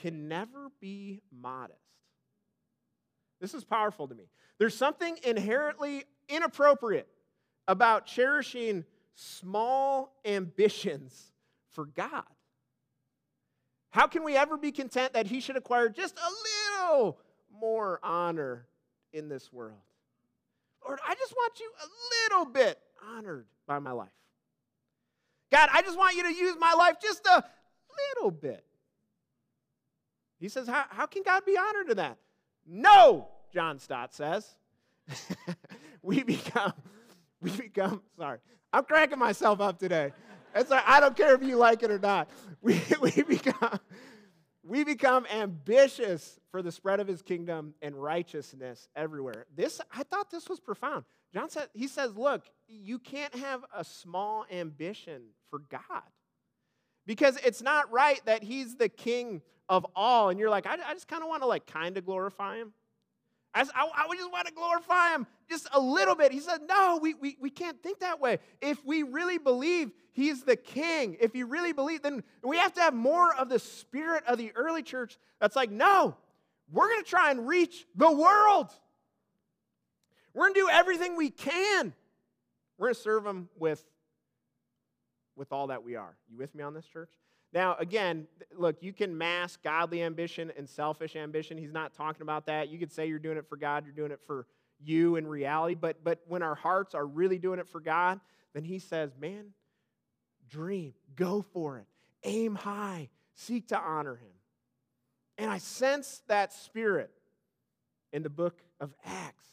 can 0.00 0.28
never 0.28 0.70
be 0.80 1.20
modest. 1.30 1.78
This 3.40 3.54
is 3.54 3.64
powerful 3.64 4.08
to 4.08 4.14
me. 4.14 4.24
There's 4.58 4.76
something 4.76 5.18
inherently 5.24 6.04
inappropriate 6.28 7.08
about 7.66 8.06
cherishing 8.06 8.84
small 9.14 10.16
ambitions 10.24 11.32
for 11.70 11.86
God. 11.86 12.24
How 13.90 14.06
can 14.06 14.22
we 14.22 14.36
ever 14.36 14.56
be 14.56 14.70
content 14.72 15.14
that 15.14 15.26
He 15.26 15.40
should 15.40 15.56
acquire 15.56 15.88
just 15.88 16.16
a 16.16 16.86
little 16.86 17.18
more 17.60 18.00
honor 18.02 18.66
in 19.12 19.28
this 19.28 19.52
world? 19.52 19.78
Lord, 20.84 21.00
I 21.06 21.14
just 21.14 21.32
want 21.32 21.60
you 21.60 21.70
a 21.82 21.88
little 22.34 22.52
bit 22.52 22.78
honored 23.06 23.46
by 23.66 23.78
my 23.78 23.92
life. 23.92 24.08
God, 25.50 25.68
I 25.72 25.82
just 25.82 25.98
want 25.98 26.16
you 26.16 26.22
to 26.24 26.34
use 26.34 26.56
my 26.58 26.72
life 26.74 26.96
just 27.00 27.26
a 27.26 27.44
little 28.16 28.30
bit. 28.30 28.64
He 30.38 30.48
says, 30.48 30.68
How, 30.68 30.84
how 30.88 31.06
can 31.06 31.22
God 31.22 31.44
be 31.44 31.56
honored 31.56 31.90
in 31.90 31.96
that? 31.96 32.18
No, 32.66 33.28
John 33.52 33.78
Stott 33.78 34.14
says. 34.14 34.54
we 36.02 36.22
become, 36.22 36.72
we 37.40 37.50
become, 37.50 38.02
sorry, 38.18 38.38
I'm 38.72 38.84
cracking 38.84 39.18
myself 39.18 39.60
up 39.60 39.78
today. 39.78 40.12
It's 40.54 40.70
like, 40.70 40.84
I 40.86 41.00
don't 41.00 41.16
care 41.16 41.34
if 41.34 41.42
you 41.42 41.56
like 41.56 41.82
it 41.82 41.90
or 41.90 41.98
not. 41.98 42.28
We, 42.60 42.80
we, 43.00 43.10
become, 43.22 43.80
we 44.68 44.84
become 44.84 45.26
ambitious 45.32 46.38
for 46.50 46.60
the 46.60 46.70
spread 46.70 47.00
of 47.00 47.08
his 47.08 47.22
kingdom 47.22 47.74
and 47.80 47.94
righteousness 47.94 48.86
everywhere. 48.94 49.46
This, 49.56 49.80
I 49.94 50.02
thought 50.02 50.30
this 50.30 50.48
was 50.48 50.60
profound. 50.60 51.04
John 51.32 51.48
said, 51.48 51.68
he 51.72 51.88
says, 51.88 52.16
look, 52.16 52.44
you 52.68 52.98
can't 52.98 53.34
have 53.34 53.64
a 53.74 53.82
small 53.82 54.44
ambition 54.50 55.22
for 55.50 55.60
God. 55.70 56.02
Because 57.06 57.38
it's 57.44 57.62
not 57.62 57.90
right 57.90 58.20
that 58.26 58.42
he's 58.42 58.76
the 58.76 58.90
king 58.90 59.40
of 59.70 59.86
all, 59.96 60.28
and 60.28 60.38
you're 60.38 60.50
like, 60.50 60.66
I, 60.66 60.74
I 60.74 60.92
just 60.92 61.08
kind 61.08 61.22
of 61.22 61.28
want 61.28 61.42
to 61.42 61.46
like 61.46 61.66
kind 61.66 61.96
of 61.96 62.04
glorify 62.04 62.56
him. 62.56 62.72
I, 63.58 63.62
I, 63.74 64.04
I 64.08 64.16
just 64.16 64.30
want 64.30 64.46
to 64.46 64.52
glorify 64.52 65.10
him 65.14 65.26
just 65.50 65.68
a 65.72 65.80
little 65.80 66.14
bit. 66.14 66.32
He 66.32 66.40
said, 66.40 66.60
No, 66.68 66.98
we, 67.02 67.14
we, 67.14 67.36
we 67.40 67.50
can't 67.50 67.82
think 67.82 68.00
that 68.00 68.20
way. 68.20 68.38
If 68.60 68.84
we 68.84 69.02
really 69.02 69.38
believe 69.38 69.90
he's 70.12 70.44
the 70.44 70.56
king, 70.56 71.16
if 71.20 71.34
you 71.34 71.46
really 71.46 71.72
believe, 71.72 72.02
then 72.02 72.22
we 72.42 72.58
have 72.58 72.72
to 72.74 72.80
have 72.80 72.94
more 72.94 73.34
of 73.34 73.48
the 73.48 73.58
spirit 73.58 74.24
of 74.26 74.38
the 74.38 74.52
early 74.54 74.82
church 74.82 75.18
that's 75.40 75.56
like, 75.56 75.70
No, 75.70 76.16
we're 76.70 76.88
going 76.88 77.02
to 77.02 77.10
try 77.10 77.30
and 77.30 77.48
reach 77.48 77.86
the 77.96 78.10
world. 78.10 78.70
We're 80.34 80.44
going 80.44 80.54
to 80.54 80.60
do 80.60 80.68
everything 80.70 81.16
we 81.16 81.30
can. 81.30 81.92
We're 82.76 82.88
going 82.88 82.94
to 82.94 83.00
serve 83.00 83.26
him 83.26 83.48
with, 83.58 83.82
with 85.34 85.52
all 85.52 85.68
that 85.68 85.82
we 85.82 85.96
are. 85.96 86.16
You 86.30 86.38
with 86.38 86.54
me 86.54 86.62
on 86.62 86.74
this, 86.74 86.86
church? 86.86 87.10
Now, 87.52 87.76
again, 87.78 88.26
look, 88.56 88.82
you 88.82 88.92
can 88.92 89.16
mask 89.16 89.62
godly 89.62 90.02
ambition 90.02 90.52
and 90.56 90.68
selfish 90.68 91.16
ambition. 91.16 91.56
He's 91.56 91.72
not 91.72 91.94
talking 91.94 92.22
about 92.22 92.46
that. 92.46 92.68
You 92.68 92.78
could 92.78 92.92
say 92.92 93.06
you're 93.06 93.18
doing 93.18 93.38
it 93.38 93.48
for 93.48 93.56
God, 93.56 93.84
you're 93.86 93.94
doing 93.94 94.12
it 94.12 94.20
for 94.26 94.46
you 94.80 95.16
in 95.16 95.26
reality. 95.26 95.74
But, 95.74 96.04
but 96.04 96.20
when 96.28 96.42
our 96.42 96.54
hearts 96.54 96.94
are 96.94 97.06
really 97.06 97.38
doing 97.38 97.58
it 97.58 97.66
for 97.66 97.80
God, 97.80 98.20
then 98.54 98.64
He 98.64 98.78
says, 98.78 99.12
man, 99.18 99.46
dream, 100.48 100.94
go 101.16 101.42
for 101.42 101.78
it, 101.78 101.86
aim 102.22 102.54
high, 102.54 103.08
seek 103.34 103.68
to 103.68 103.78
honor 103.78 104.16
Him. 104.16 104.32
And 105.38 105.50
I 105.50 105.58
sense 105.58 106.22
that 106.28 106.52
spirit 106.52 107.10
in 108.12 108.22
the 108.22 108.30
book 108.30 108.60
of 108.80 108.92
Acts. 109.04 109.46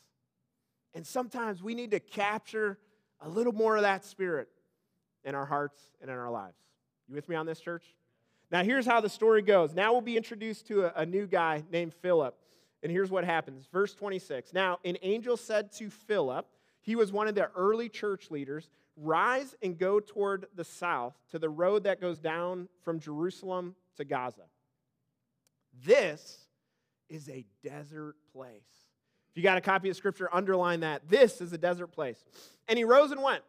And 0.93 1.05
sometimes 1.05 1.61
we 1.61 1.75
need 1.75 1.91
to 1.91 1.99
capture 1.99 2.77
a 3.21 3.29
little 3.29 3.53
more 3.53 3.75
of 3.75 3.83
that 3.83 4.03
spirit 4.03 4.49
in 5.23 5.35
our 5.35 5.45
hearts 5.45 5.81
and 6.01 6.09
in 6.09 6.15
our 6.15 6.31
lives. 6.31 6.57
You 7.07 7.15
with 7.15 7.29
me 7.29 7.35
on 7.35 7.45
this, 7.45 7.59
church? 7.59 7.83
Now, 8.51 8.63
here's 8.63 8.85
how 8.85 9.01
the 9.01 9.09
story 9.09 9.41
goes. 9.41 9.73
Now 9.73 9.91
we'll 9.91 10.01
be 10.01 10.17
introduced 10.17 10.67
to 10.67 10.85
a, 10.85 11.01
a 11.01 11.05
new 11.05 11.27
guy 11.27 11.63
named 11.71 11.93
Philip. 11.93 12.35
And 12.83 12.91
here's 12.91 13.09
what 13.09 13.23
happens. 13.23 13.67
Verse 13.71 13.93
26. 13.95 14.53
Now, 14.53 14.79
an 14.85 14.97
angel 15.01 15.37
said 15.37 15.71
to 15.73 15.89
Philip, 15.89 16.47
he 16.81 16.95
was 16.95 17.11
one 17.11 17.27
of 17.27 17.35
the 17.35 17.49
early 17.55 17.89
church 17.89 18.29
leaders, 18.29 18.69
rise 18.95 19.55
and 19.61 19.77
go 19.77 19.99
toward 19.99 20.45
the 20.55 20.63
south 20.63 21.15
to 21.31 21.39
the 21.39 21.49
road 21.49 21.83
that 21.83 21.99
goes 21.99 22.19
down 22.19 22.69
from 22.83 22.99
Jerusalem 22.99 23.75
to 23.97 24.05
Gaza. 24.05 24.43
This 25.83 26.45
is 27.09 27.27
a 27.29 27.43
desert 27.63 28.15
place. 28.31 28.51
If 29.31 29.37
you 29.37 29.43
got 29.43 29.57
a 29.57 29.61
copy 29.61 29.89
of 29.89 29.97
scripture, 29.97 30.29
underline 30.31 30.81
that. 30.81 31.09
This 31.09 31.41
is 31.41 31.51
a 31.51 31.57
desert 31.57 31.87
place. 31.87 32.23
And 32.67 32.77
he 32.77 32.85
rose 32.85 33.11
and 33.11 33.21
went. 33.21 33.43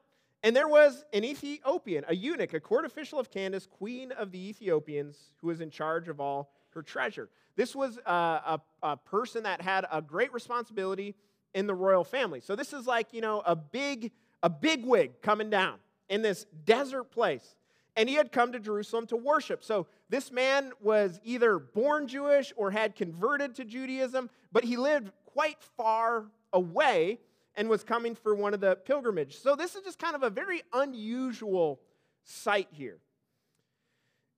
And 0.46 0.54
there 0.54 0.68
was 0.68 1.04
an 1.12 1.24
Ethiopian, 1.24 2.04
a 2.06 2.14
eunuch, 2.14 2.54
a 2.54 2.60
court 2.60 2.84
official 2.84 3.18
of 3.18 3.32
Candace, 3.32 3.66
queen 3.66 4.12
of 4.12 4.30
the 4.30 4.48
Ethiopians, 4.48 5.18
who 5.40 5.48
was 5.48 5.60
in 5.60 5.70
charge 5.70 6.06
of 6.06 6.20
all 6.20 6.52
her 6.68 6.82
treasure. 6.82 7.28
This 7.56 7.74
was 7.74 7.98
a, 8.06 8.12
a, 8.12 8.60
a 8.80 8.96
person 8.96 9.42
that 9.42 9.60
had 9.60 9.86
a 9.90 10.00
great 10.00 10.32
responsibility 10.32 11.16
in 11.52 11.66
the 11.66 11.74
royal 11.74 12.04
family. 12.04 12.38
So 12.38 12.54
this 12.54 12.72
is 12.72 12.86
like, 12.86 13.12
you 13.12 13.20
know, 13.20 13.42
a 13.44 13.56
big, 13.56 14.12
a 14.40 14.48
big 14.48 14.86
wig 14.86 15.20
coming 15.20 15.50
down 15.50 15.78
in 16.08 16.22
this 16.22 16.46
desert 16.64 17.10
place. 17.10 17.56
And 17.96 18.08
he 18.08 18.14
had 18.14 18.30
come 18.30 18.52
to 18.52 18.60
Jerusalem 18.60 19.08
to 19.08 19.16
worship. 19.16 19.64
So 19.64 19.88
this 20.10 20.30
man 20.30 20.70
was 20.80 21.18
either 21.24 21.58
born 21.58 22.06
Jewish 22.06 22.52
or 22.54 22.70
had 22.70 22.94
converted 22.94 23.56
to 23.56 23.64
Judaism, 23.64 24.30
but 24.52 24.62
he 24.62 24.76
lived 24.76 25.10
quite 25.24 25.60
far 25.76 26.26
away 26.52 27.18
and 27.56 27.68
was 27.68 27.82
coming 27.82 28.14
for 28.14 28.34
one 28.34 28.54
of 28.54 28.60
the 28.60 28.76
pilgrimage. 28.76 29.38
So 29.38 29.56
this 29.56 29.74
is 29.74 29.82
just 29.82 29.98
kind 29.98 30.14
of 30.14 30.22
a 30.22 30.30
very 30.30 30.62
unusual 30.72 31.80
sight 32.24 32.68
here. 32.70 32.98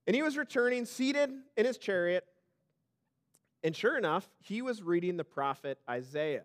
And 0.07 0.15
he 0.15 0.23
was 0.23 0.37
returning, 0.37 0.85
seated 0.85 1.31
in 1.57 1.67
his 1.67 1.77
chariot, 1.77 2.25
and 3.63 3.75
sure 3.75 3.99
enough, 3.99 4.29
he 4.41 4.63
was 4.63 4.83
reading 4.83 5.17
the 5.17 5.25
prophet 5.25 5.79
Isaiah. 5.89 6.45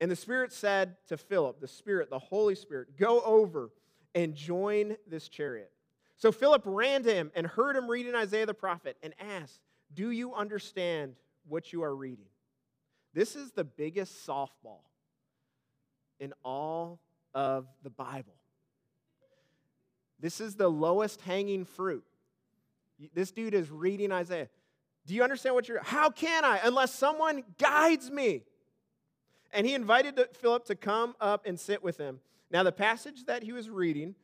And 0.00 0.10
the 0.10 0.16
Spirit 0.16 0.52
said 0.52 0.96
to 1.08 1.16
Philip, 1.16 1.60
the 1.60 1.68
Spirit, 1.68 2.10
the 2.10 2.18
Holy 2.18 2.54
Spirit, 2.54 2.96
go 2.96 3.20
over 3.20 3.70
and 4.14 4.34
join 4.34 4.96
this 5.06 5.28
chariot. 5.28 5.70
So 6.16 6.32
Philip 6.32 6.62
ran 6.64 7.02
to 7.04 7.14
him 7.14 7.30
and 7.34 7.46
heard 7.46 7.76
him 7.76 7.88
reading 7.88 8.14
Isaiah 8.14 8.46
the 8.46 8.54
prophet 8.54 8.96
and 9.02 9.14
asked, 9.20 9.60
Do 9.94 10.10
you 10.10 10.34
understand 10.34 11.14
what 11.48 11.72
you 11.72 11.82
are 11.82 11.94
reading? 11.94 12.26
This 13.12 13.36
is 13.36 13.52
the 13.52 13.64
biggest 13.64 14.26
softball 14.26 14.82
in 16.18 16.32
all 16.44 17.00
of 17.34 17.66
the 17.82 17.90
Bible. 17.90 18.34
This 20.20 20.40
is 20.40 20.54
the 20.54 20.68
lowest 20.68 21.20
hanging 21.22 21.64
fruit. 21.64 22.04
This 23.14 23.30
dude 23.30 23.54
is 23.54 23.70
reading 23.70 24.12
Isaiah. 24.12 24.48
Do 25.06 25.14
you 25.14 25.22
understand 25.22 25.54
what 25.54 25.66
you're? 25.68 25.82
How 25.82 26.10
can 26.10 26.44
I 26.44 26.60
unless 26.62 26.94
someone 26.94 27.42
guides 27.58 28.10
me? 28.10 28.44
And 29.52 29.66
he 29.66 29.74
invited 29.74 30.20
Philip 30.34 30.66
to 30.66 30.76
come 30.76 31.14
up 31.20 31.46
and 31.46 31.58
sit 31.58 31.82
with 31.82 31.96
him. 31.96 32.20
Now, 32.50 32.62
the 32.62 32.72
passage 32.72 33.24
that 33.26 33.42
he 33.42 33.52
was 33.52 33.68
reading, 33.70 34.14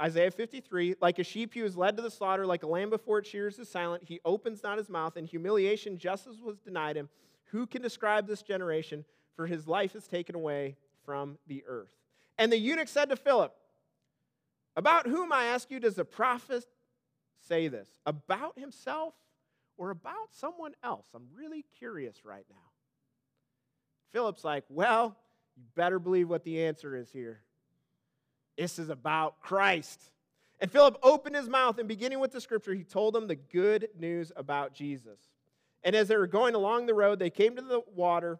Isaiah 0.00 0.30
53, 0.30 0.96
like 1.00 1.18
a 1.18 1.24
sheep 1.24 1.54
he 1.54 1.62
was 1.62 1.76
led 1.76 1.96
to 1.96 2.02
the 2.02 2.10
slaughter, 2.10 2.44
like 2.44 2.62
a 2.62 2.66
lamb 2.66 2.90
before 2.90 3.20
it 3.20 3.26
shears 3.26 3.58
is 3.58 3.68
silent, 3.68 4.02
he 4.04 4.20
opens 4.24 4.62
not 4.62 4.76
his 4.76 4.90
mouth, 4.90 5.16
and 5.16 5.26
humiliation, 5.26 5.96
justice 5.96 6.36
was 6.42 6.58
denied 6.58 6.96
him. 6.96 7.08
Who 7.46 7.66
can 7.66 7.82
describe 7.82 8.26
this 8.26 8.42
generation? 8.42 9.04
For 9.36 9.46
his 9.46 9.68
life 9.68 9.94
is 9.94 10.06
taken 10.06 10.34
away 10.34 10.76
from 11.04 11.38
the 11.46 11.62
earth. 11.66 11.94
And 12.38 12.50
the 12.50 12.58
eunuch 12.58 12.88
said 12.88 13.10
to 13.10 13.16
Philip, 13.16 13.54
About 14.76 15.06
whom, 15.06 15.32
I 15.32 15.44
ask 15.44 15.70
you, 15.70 15.78
does 15.78 15.94
the 15.94 16.04
prophet 16.04 16.64
say 17.48 17.68
this? 17.68 17.88
About 18.04 18.58
himself 18.58 19.14
or 19.76 19.90
about 19.90 20.32
someone 20.32 20.72
else? 20.82 21.06
I'm 21.14 21.28
really 21.34 21.64
curious 21.78 22.24
right 22.24 22.46
now. 22.50 22.56
Philip's 24.12 24.44
like, 24.44 24.64
Well, 24.68 25.16
You 25.56 25.62
better 25.74 25.98
believe 25.98 26.28
what 26.28 26.44
the 26.44 26.64
answer 26.64 26.96
is 26.96 27.10
here. 27.12 27.40
This 28.56 28.78
is 28.78 28.88
about 28.88 29.40
Christ. 29.40 30.02
And 30.60 30.70
Philip 30.70 30.98
opened 31.02 31.36
his 31.36 31.48
mouth, 31.48 31.78
and 31.78 31.86
beginning 31.86 32.20
with 32.20 32.32
the 32.32 32.40
scripture, 32.40 32.72
he 32.72 32.84
told 32.84 33.14
them 33.14 33.26
the 33.26 33.36
good 33.36 33.88
news 33.98 34.32
about 34.34 34.72
Jesus. 34.72 35.20
And 35.84 35.94
as 35.94 36.08
they 36.08 36.16
were 36.16 36.26
going 36.26 36.54
along 36.54 36.86
the 36.86 36.94
road, 36.94 37.18
they 37.18 37.30
came 37.30 37.56
to 37.56 37.62
the 37.62 37.82
water. 37.94 38.38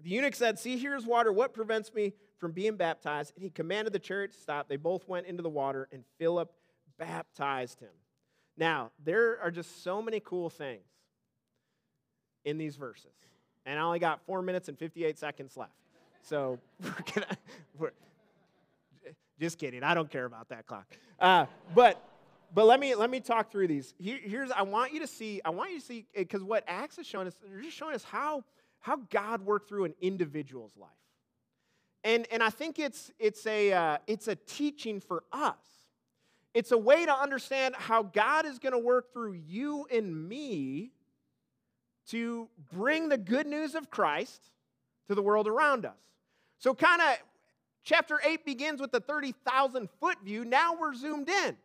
The 0.00 0.10
eunuch 0.10 0.34
said, 0.34 0.58
See, 0.58 0.76
here's 0.76 1.04
water. 1.04 1.32
What 1.32 1.54
prevents 1.54 1.92
me 1.92 2.12
from 2.38 2.52
being 2.52 2.76
baptized? 2.76 3.32
And 3.34 3.42
he 3.42 3.50
commanded 3.50 3.92
the 3.92 3.98
chariot 3.98 4.32
to 4.32 4.38
stop. 4.38 4.68
They 4.68 4.76
both 4.76 5.08
went 5.08 5.26
into 5.26 5.42
the 5.42 5.48
water, 5.48 5.88
and 5.92 6.04
Philip 6.18 6.52
baptized 6.98 7.80
him. 7.80 7.88
Now, 8.56 8.90
there 9.04 9.38
are 9.42 9.50
just 9.50 9.82
so 9.82 10.00
many 10.00 10.20
cool 10.20 10.48
things 10.48 10.86
in 12.44 12.58
these 12.58 12.76
verses. 12.76 13.12
And 13.66 13.78
I 13.78 13.82
only 13.82 13.98
got 13.98 14.24
four 14.24 14.40
minutes 14.40 14.68
and 14.68 14.78
58 14.78 15.18
seconds 15.18 15.56
left. 15.56 15.72
So 16.22 16.58
we're 16.82 16.94
gonna, 17.14 17.36
we're, 17.78 17.92
just 19.38 19.58
kidding. 19.58 19.82
I 19.82 19.94
don't 19.94 20.10
care 20.10 20.24
about 20.24 20.48
that 20.48 20.66
clock. 20.66 20.86
Uh, 21.20 21.46
but 21.74 22.02
but 22.54 22.66
let 22.66 22.80
me 22.80 22.94
let 22.94 23.10
me 23.10 23.20
talk 23.20 23.50
through 23.50 23.68
these. 23.68 23.94
Here, 23.98 24.18
here's 24.22 24.50
I 24.50 24.62
want 24.62 24.92
you 24.92 25.00
to 25.00 25.06
see. 25.06 25.40
I 25.44 25.50
want 25.50 25.72
you 25.72 25.80
to 25.80 25.84
see 25.84 26.06
because 26.14 26.42
what 26.42 26.64
Acts 26.66 26.98
is 26.98 27.06
showing 27.06 27.26
us. 27.26 27.34
They're 27.48 27.62
just 27.62 27.76
showing 27.76 27.94
us 27.94 28.04
how 28.04 28.44
how 28.80 28.96
God 29.10 29.42
worked 29.42 29.68
through 29.68 29.84
an 29.84 29.94
individual's 30.00 30.76
life. 30.76 30.90
And 32.04 32.26
and 32.30 32.42
I 32.42 32.50
think 32.50 32.78
it's 32.78 33.10
it's 33.18 33.46
a 33.46 33.72
uh, 33.72 33.98
it's 34.06 34.28
a 34.28 34.36
teaching 34.36 35.00
for 35.00 35.24
us. 35.32 35.56
It's 36.54 36.72
a 36.72 36.78
way 36.78 37.04
to 37.04 37.14
understand 37.14 37.74
how 37.76 38.02
God 38.02 38.46
is 38.46 38.58
going 38.58 38.72
to 38.72 38.78
work 38.78 39.12
through 39.12 39.34
you 39.34 39.86
and 39.92 40.26
me 40.26 40.92
to 42.08 42.48
bring 42.72 43.10
the 43.10 43.18
good 43.18 43.46
news 43.46 43.74
of 43.74 43.90
Christ 43.90 44.50
to 45.08 45.14
the 45.14 45.20
world 45.20 45.48
around 45.48 45.84
us. 45.84 45.98
So, 46.58 46.74
kind 46.74 47.02
of, 47.02 47.16
chapter 47.82 48.20
8 48.24 48.44
begins 48.46 48.80
with 48.80 48.90
the 48.90 49.00
30,000 49.00 49.88
foot 50.00 50.16
view. 50.24 50.44
Now 50.44 50.76
we're 50.80 50.94
zoomed 50.94 51.28
in. 51.28 51.56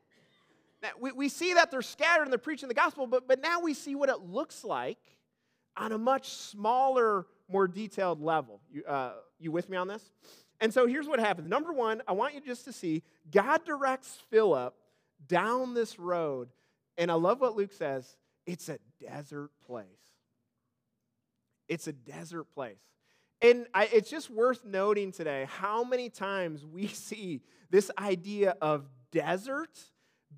Now, 0.81 0.89
we, 0.99 1.11
we 1.11 1.29
see 1.29 1.53
that 1.53 1.71
they're 1.71 1.81
scattered 1.81 2.23
and 2.23 2.31
they're 2.31 2.39
preaching 2.39 2.67
the 2.67 2.75
gospel, 2.75 3.07
but, 3.07 3.27
but 3.27 3.41
now 3.41 3.59
we 3.59 3.73
see 3.73 3.95
what 3.95 4.09
it 4.09 4.21
looks 4.21 4.63
like 4.63 4.97
on 5.77 5.91
a 5.91 5.97
much 5.97 6.29
smaller, 6.29 7.27
more 7.47 7.67
detailed 7.67 8.21
level. 8.21 8.61
You, 8.71 8.83
uh, 8.85 9.13
you 9.39 9.51
with 9.51 9.69
me 9.69 9.77
on 9.77 9.87
this? 9.87 10.11
And 10.59 10.73
so 10.73 10.85
here's 10.87 11.07
what 11.07 11.19
happens. 11.19 11.47
Number 11.47 11.71
one, 11.71 12.01
I 12.07 12.13
want 12.13 12.33
you 12.33 12.41
just 12.41 12.65
to 12.65 12.73
see 12.73 13.03
God 13.31 13.65
directs 13.65 14.19
Philip 14.29 14.75
down 15.27 15.73
this 15.73 15.99
road. 15.99 16.49
And 16.97 17.11
I 17.11 17.15
love 17.15 17.41
what 17.41 17.55
Luke 17.55 17.73
says 17.73 18.15
it's 18.45 18.69
a 18.69 18.79
desert 18.99 19.51
place. 19.65 19.85
It's 21.67 21.87
a 21.87 21.93
desert 21.93 22.45
place. 22.53 22.81
And 23.41 23.65
I, 23.73 23.89
it's 23.91 24.09
just 24.09 24.29
worth 24.29 24.65
noting 24.65 25.11
today 25.11 25.47
how 25.49 25.83
many 25.83 26.09
times 26.09 26.65
we 26.65 26.87
see 26.87 27.41
this 27.69 27.89
idea 27.97 28.55
of 28.61 28.87
desert 29.11 29.79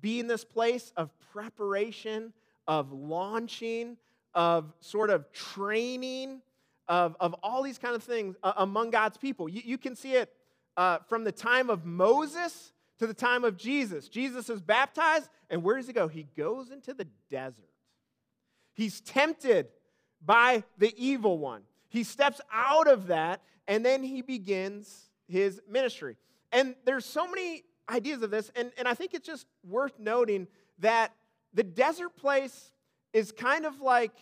being 0.00 0.26
this 0.26 0.44
place 0.44 0.92
of 0.96 1.10
preparation, 1.32 2.32
of 2.66 2.92
launching, 2.92 3.96
of 4.34 4.72
sort 4.80 5.10
of 5.10 5.30
training, 5.32 6.40
of, 6.88 7.16
of 7.20 7.34
all 7.42 7.62
these 7.62 7.78
kind 7.78 7.94
of 7.94 8.02
things 8.02 8.36
uh, 8.42 8.52
among 8.56 8.90
God's 8.90 9.16
people. 9.16 9.48
You, 9.48 9.62
you 9.64 9.78
can 9.78 9.96
see 9.96 10.14
it 10.14 10.32
uh, 10.76 10.98
from 11.08 11.24
the 11.24 11.32
time 11.32 11.70
of 11.70 11.84
Moses 11.84 12.72
to 12.98 13.06
the 13.06 13.14
time 13.14 13.44
of 13.44 13.56
Jesus. 13.56 14.08
Jesus 14.08 14.50
is 14.50 14.60
baptized, 14.60 15.28
and 15.50 15.62
where 15.62 15.76
does 15.76 15.86
he 15.86 15.92
go? 15.92 16.08
He 16.08 16.26
goes 16.36 16.70
into 16.70 16.94
the 16.94 17.06
desert. 17.30 17.70
He's 18.74 19.00
tempted 19.00 19.68
by 20.24 20.64
the 20.78 20.92
evil 20.96 21.38
one. 21.38 21.62
He 21.88 22.02
steps 22.02 22.40
out 22.52 22.88
of 22.88 23.08
that, 23.08 23.42
and 23.68 23.84
then 23.84 24.02
he 24.02 24.22
begins 24.22 25.10
his 25.28 25.60
ministry. 25.68 26.16
And 26.52 26.74
there's 26.84 27.04
so 27.04 27.26
many 27.26 27.64
ideas 27.88 28.22
of 28.22 28.30
this, 28.30 28.50
and, 28.56 28.72
and 28.78 28.88
I 28.88 28.94
think 28.94 29.14
it's 29.14 29.26
just 29.26 29.46
worth 29.68 29.98
noting 29.98 30.48
that 30.78 31.12
the 31.52 31.62
desert 31.62 32.16
place 32.16 32.72
is 33.12 33.32
kind 33.32 33.64
of 33.64 33.80
like 33.80 34.12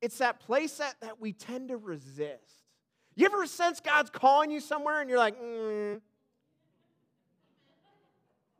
it's 0.00 0.18
that 0.18 0.40
place 0.40 0.78
that, 0.78 0.96
that 1.00 1.20
we 1.20 1.32
tend 1.32 1.68
to 1.68 1.76
resist. 1.76 2.64
You 3.14 3.26
ever 3.26 3.46
sense 3.46 3.80
God's 3.80 4.10
calling 4.10 4.50
you 4.50 4.60
somewhere 4.60 5.00
and 5.00 5.10
you're 5.10 5.18
like, 5.18 5.38
mm, 5.40 6.00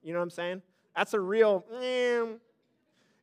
you 0.03 0.13
know 0.13 0.19
what 0.19 0.25
I'm 0.25 0.31
saying? 0.31 0.63
That's 0.95 1.15
a 1.15 1.21
real, 1.21 1.65
mm. 1.73 2.39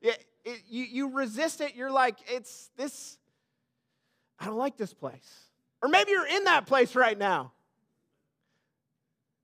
yeah, 0.02 0.14
it, 0.46 0.62
you, 0.68 0.84
you 0.84 1.10
resist 1.10 1.62
it. 1.62 1.76
You're 1.76 1.92
like, 1.92 2.18
it's 2.28 2.72
this, 2.76 3.18
I 4.40 4.46
don't 4.46 4.58
like 4.58 4.78
this 4.78 4.94
place. 4.94 5.44
Or 5.84 5.90
maybe 5.90 6.12
you're 6.12 6.28
in 6.28 6.46
that 6.46 6.66
place 6.66 6.96
right 6.96 7.18
now. 7.18 7.52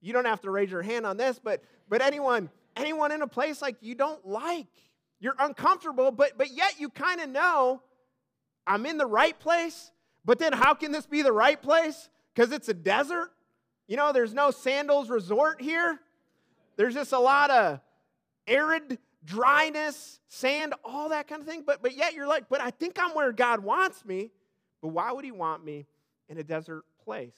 You 0.04 0.12
don't 0.12 0.26
have 0.26 0.42
to 0.42 0.52
raise 0.52 0.70
your 0.70 0.82
hand 0.82 1.06
on 1.06 1.16
this, 1.16 1.39
but, 1.42 1.63
but 1.88 2.02
anyone, 2.02 2.50
anyone 2.76 3.13
in 3.13 3.22
a 3.22 3.28
place 3.28 3.62
like 3.62 3.78
you 3.80 3.96
don't 3.96 4.28
like, 4.28 4.68
you're 5.22 5.36
uncomfortable, 5.39 6.12
but, 6.12 6.38
but 6.38 6.52
yet 6.52 6.78
you 6.78 6.89
kind 6.89 7.22
of 7.22 7.30
know 7.30 7.82
I'm 8.68 8.86
in 8.86 8.98
the 8.98 9.06
right 9.06 9.39
place, 9.39 9.92
but 10.26 10.39
then 10.39 10.52
how 10.52 10.74
can 10.74 10.92
this 10.92 11.06
be 11.06 11.22
the 11.22 11.32
right 11.32 11.60
place? 11.60 12.10
Because 12.36 12.52
it's 12.52 12.68
a 12.68 12.74
desert. 12.74 13.32
You 13.88 13.96
know, 13.96 14.12
there's 14.12 14.34
no 14.34 14.52
sandals 14.52 15.10
resort 15.10 15.62
here. 15.62 15.98
There's 16.76 16.94
just 16.94 17.13
a 17.13 17.20
lot 17.20 17.50
of 17.50 17.80
arid 18.46 18.98
dryness, 19.24 20.20
sand, 20.28 20.74
all 20.84 21.10
that 21.10 21.30
kind 21.30 21.42
of 21.42 21.48
thing. 21.48 21.63
But, 21.66 21.82
but 21.82 21.96
yet 21.96 22.13
you're 22.13 22.28
like, 22.28 22.50
but 22.50 22.60
I 22.60 22.72
think 22.72 22.98
I'm 23.00 23.12
where 23.12 23.32
God 23.32 23.62
wants 23.62 24.04
me. 24.04 24.32
But 24.82 24.89
why 24.89 25.13
would 25.13 25.24
He 25.24 25.32
want 25.32 25.63
me 25.63 25.86
in 26.28 26.38
a 26.38 26.44
desert 26.44 26.84
place? 27.06 27.36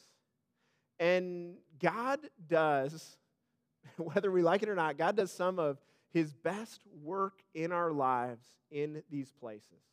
And 0.99 1.55
God 1.79 2.19
does, 2.47 3.17
whether 3.97 4.31
we 4.31 4.41
like 4.41 4.63
it 4.63 4.69
or 4.69 4.75
not, 4.75 4.97
God 4.97 5.15
does 5.15 5.31
some 5.31 5.59
of 5.59 5.77
His 6.11 6.33
best 6.33 6.81
work 7.03 7.43
in 7.53 7.71
our 7.71 7.91
lives 7.91 8.45
in 8.71 9.03
these 9.09 9.31
places. 9.31 9.83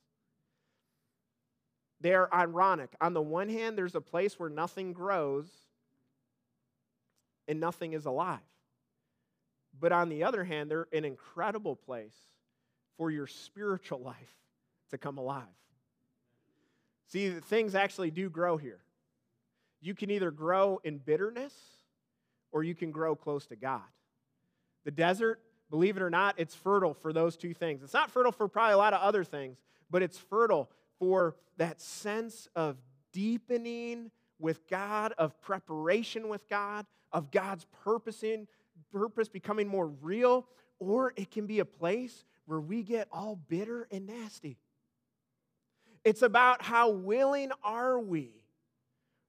They're 2.00 2.32
ironic. 2.34 2.90
On 3.00 3.14
the 3.14 3.22
one 3.22 3.48
hand, 3.48 3.78
there's 3.78 3.94
a 3.94 4.00
place 4.00 4.38
where 4.38 4.50
nothing 4.50 4.92
grows 4.92 5.46
and 7.46 7.60
nothing 7.60 7.92
is 7.92 8.06
alive. 8.06 8.40
But 9.78 9.92
on 9.92 10.08
the 10.08 10.24
other 10.24 10.44
hand, 10.44 10.70
they're 10.70 10.88
an 10.92 11.04
incredible 11.04 11.76
place 11.76 12.16
for 12.96 13.10
your 13.10 13.26
spiritual 13.26 14.00
life 14.00 14.34
to 14.90 14.98
come 14.98 15.16
alive. 15.16 15.42
See, 17.06 17.30
things 17.30 17.74
actually 17.74 18.10
do 18.10 18.28
grow 18.30 18.56
here. 18.56 18.80
You 19.82 19.94
can 19.94 20.10
either 20.10 20.30
grow 20.30 20.80
in 20.84 20.98
bitterness 20.98 21.52
or 22.52 22.62
you 22.62 22.74
can 22.74 22.92
grow 22.92 23.16
close 23.16 23.46
to 23.46 23.56
God. 23.56 23.82
The 24.84 24.92
desert, 24.92 25.40
believe 25.70 25.96
it 25.96 26.02
or 26.02 26.10
not, 26.10 26.36
it's 26.38 26.54
fertile 26.54 26.94
for 26.94 27.12
those 27.12 27.36
two 27.36 27.52
things. 27.52 27.82
It's 27.82 27.92
not 27.92 28.10
fertile 28.10 28.32
for 28.32 28.46
probably 28.48 28.74
a 28.74 28.78
lot 28.78 28.94
of 28.94 29.00
other 29.00 29.24
things, 29.24 29.58
but 29.90 30.02
it's 30.02 30.16
fertile 30.16 30.70
for 30.98 31.36
that 31.56 31.80
sense 31.80 32.48
of 32.54 32.76
deepening 33.12 34.10
with 34.38 34.66
God, 34.68 35.12
of 35.18 35.38
preparation 35.40 36.28
with 36.28 36.48
God, 36.48 36.86
of 37.10 37.30
God's 37.30 37.66
purposing 37.84 38.46
purpose 38.92 39.28
becoming 39.28 39.66
more 39.66 39.88
real, 39.88 40.46
or 40.78 41.12
it 41.16 41.30
can 41.30 41.46
be 41.46 41.58
a 41.58 41.64
place 41.64 42.24
where 42.46 42.60
we 42.60 42.82
get 42.82 43.08
all 43.10 43.36
bitter 43.48 43.88
and 43.90 44.06
nasty. 44.06 44.58
It's 46.04 46.22
about 46.22 46.62
how 46.62 46.90
willing 46.90 47.50
are 47.62 47.98
we 47.98 48.41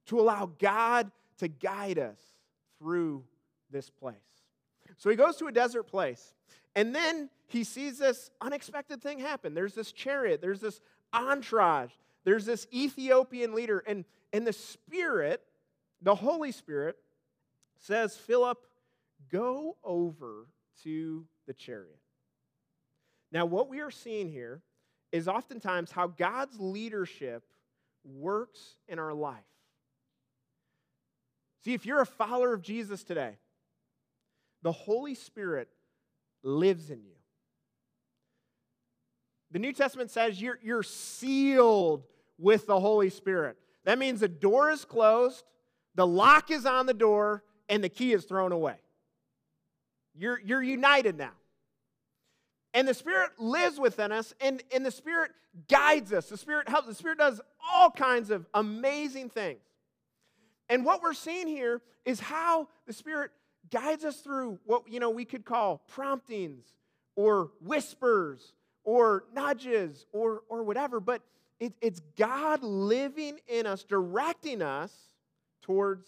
to 0.08 0.20
allow 0.20 0.52
God 0.60 1.12
to 1.38 1.48
guide 1.48 2.00
us 2.00 2.20
through 2.80 3.24
this 3.72 3.90
place. 3.90 4.16
So 4.98 5.10
he 5.10 5.16
goes 5.16 5.38
to 5.38 5.48
a 5.48 5.52
desert 5.52 5.84
place, 5.84 6.34
and 6.76 6.94
then 6.94 7.30
he 7.48 7.64
sees 7.64 7.98
this 7.98 8.30
unexpected 8.42 9.02
thing 9.02 9.20
happen. 9.20 9.54
There's 9.54 9.74
this 9.74 9.92
chariot, 9.92 10.42
there's 10.42 10.62
this 10.62 10.82
entourage, 11.14 11.92
there's 12.24 12.46
this 12.46 12.68
Ethiopian 12.74 13.54
leader, 13.54 13.84
and, 13.86 14.06
and 14.32 14.46
the 14.46 14.54
Spirit, 14.54 15.42
the 16.02 16.16
Holy 16.16 16.52
Spirit, 16.52 16.98
says, 17.80 18.16
Philip, 18.16 18.60
Go 19.32 19.78
over 19.84 20.48
to 20.84 21.26
the 21.48 21.54
chariot. 21.54 22.00
Now, 23.32 23.46
what 23.46 23.68
we 23.68 23.80
are 23.80 23.92
seeing 23.92 24.30
here 24.30 24.62
is 25.12 25.28
oftentimes 25.28 25.92
how 25.92 26.08
God's 26.08 26.60
leadership 26.60 27.44
works 28.04 28.76
in 28.88 29.00
our 29.00 29.14
life. 29.14 29.40
See, 31.64 31.74
if 31.74 31.86
you're 31.86 32.02
a 32.02 32.06
follower 32.06 32.54
of 32.54 32.62
Jesus 32.62 33.04
today, 33.04 33.38
the 34.64 34.72
Holy 34.72 35.16
Spirit 35.16 35.70
lives 36.44 36.90
in 36.90 37.04
you. 37.04 37.16
The 39.52 39.60
New 39.60 39.72
Testament 39.72 40.12
says 40.12 40.42
you're, 40.42 40.60
you're 40.62 40.84
sealed 40.84 42.04
with 42.38 42.66
the 42.66 42.80
Holy 42.80 43.10
Spirit. 43.10 43.58
That 43.86 44.00
means 44.00 44.20
the 44.20 44.28
door 44.28 44.72
is 44.72 44.84
closed, 44.84 45.46
the 45.96 46.08
lock 46.08 46.52
is 46.52 46.66
on 46.66 46.86
the 46.86 46.94
door, 46.94 47.44
and 47.70 47.84
the 47.84 47.90
key 47.90 48.14
is 48.14 48.26
thrown 48.26 48.52
away. 48.52 48.76
You're, 50.16 50.40
you're 50.40 50.64
united 50.64 51.18
now. 51.18 51.34
And 52.74 52.88
the 52.88 52.94
Spirit 52.94 53.32
lives 53.38 53.80
within 53.80 54.12
us, 54.12 54.34
and, 54.42 54.62
and 54.74 54.86
the 54.86 54.92
Spirit 54.92 55.32
guides 55.70 56.12
us. 56.12 56.28
The 56.28 56.38
Spirit 56.38 56.68
helps. 56.68 56.88
The 56.88 56.96
Spirit 56.96 57.20
does 57.20 57.40
all 57.72 57.92
kinds 57.92 58.32
of 58.32 58.48
amazing 58.54 59.30
things. 59.30 59.62
And 60.70 60.86
what 60.86 61.02
we're 61.02 61.14
seeing 61.14 61.48
here 61.48 61.82
is 62.06 62.20
how 62.20 62.68
the 62.88 62.94
Spirit 62.94 63.32
guides 63.72 64.04
us 64.04 64.18
through 64.18 64.60
what 64.66 64.84
you 64.90 65.00
know 65.00 65.10
we 65.10 65.26
could 65.26 65.46
call 65.46 65.84
promptings 65.88 66.66
or 67.16 67.52
whispers 67.62 68.54
or 68.84 69.26
nudges 69.34 70.06
or, 70.12 70.42
or 70.50 70.64
whatever, 70.64 71.00
but 71.00 71.22
it, 71.60 71.74
it's 71.82 72.02
God 72.18 72.64
living 72.64 73.40
in 73.48 73.66
us, 73.66 73.84
directing 73.84 74.62
us 74.62 74.92
towards 75.62 76.08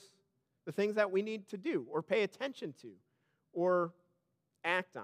the 0.65 0.71
things 0.71 0.95
that 0.95 1.11
we 1.11 1.21
need 1.21 1.47
to 1.49 1.57
do 1.57 1.85
or 1.89 2.01
pay 2.01 2.23
attention 2.23 2.73
to 2.81 2.89
or 3.53 3.93
act 4.63 4.97
on. 4.97 5.03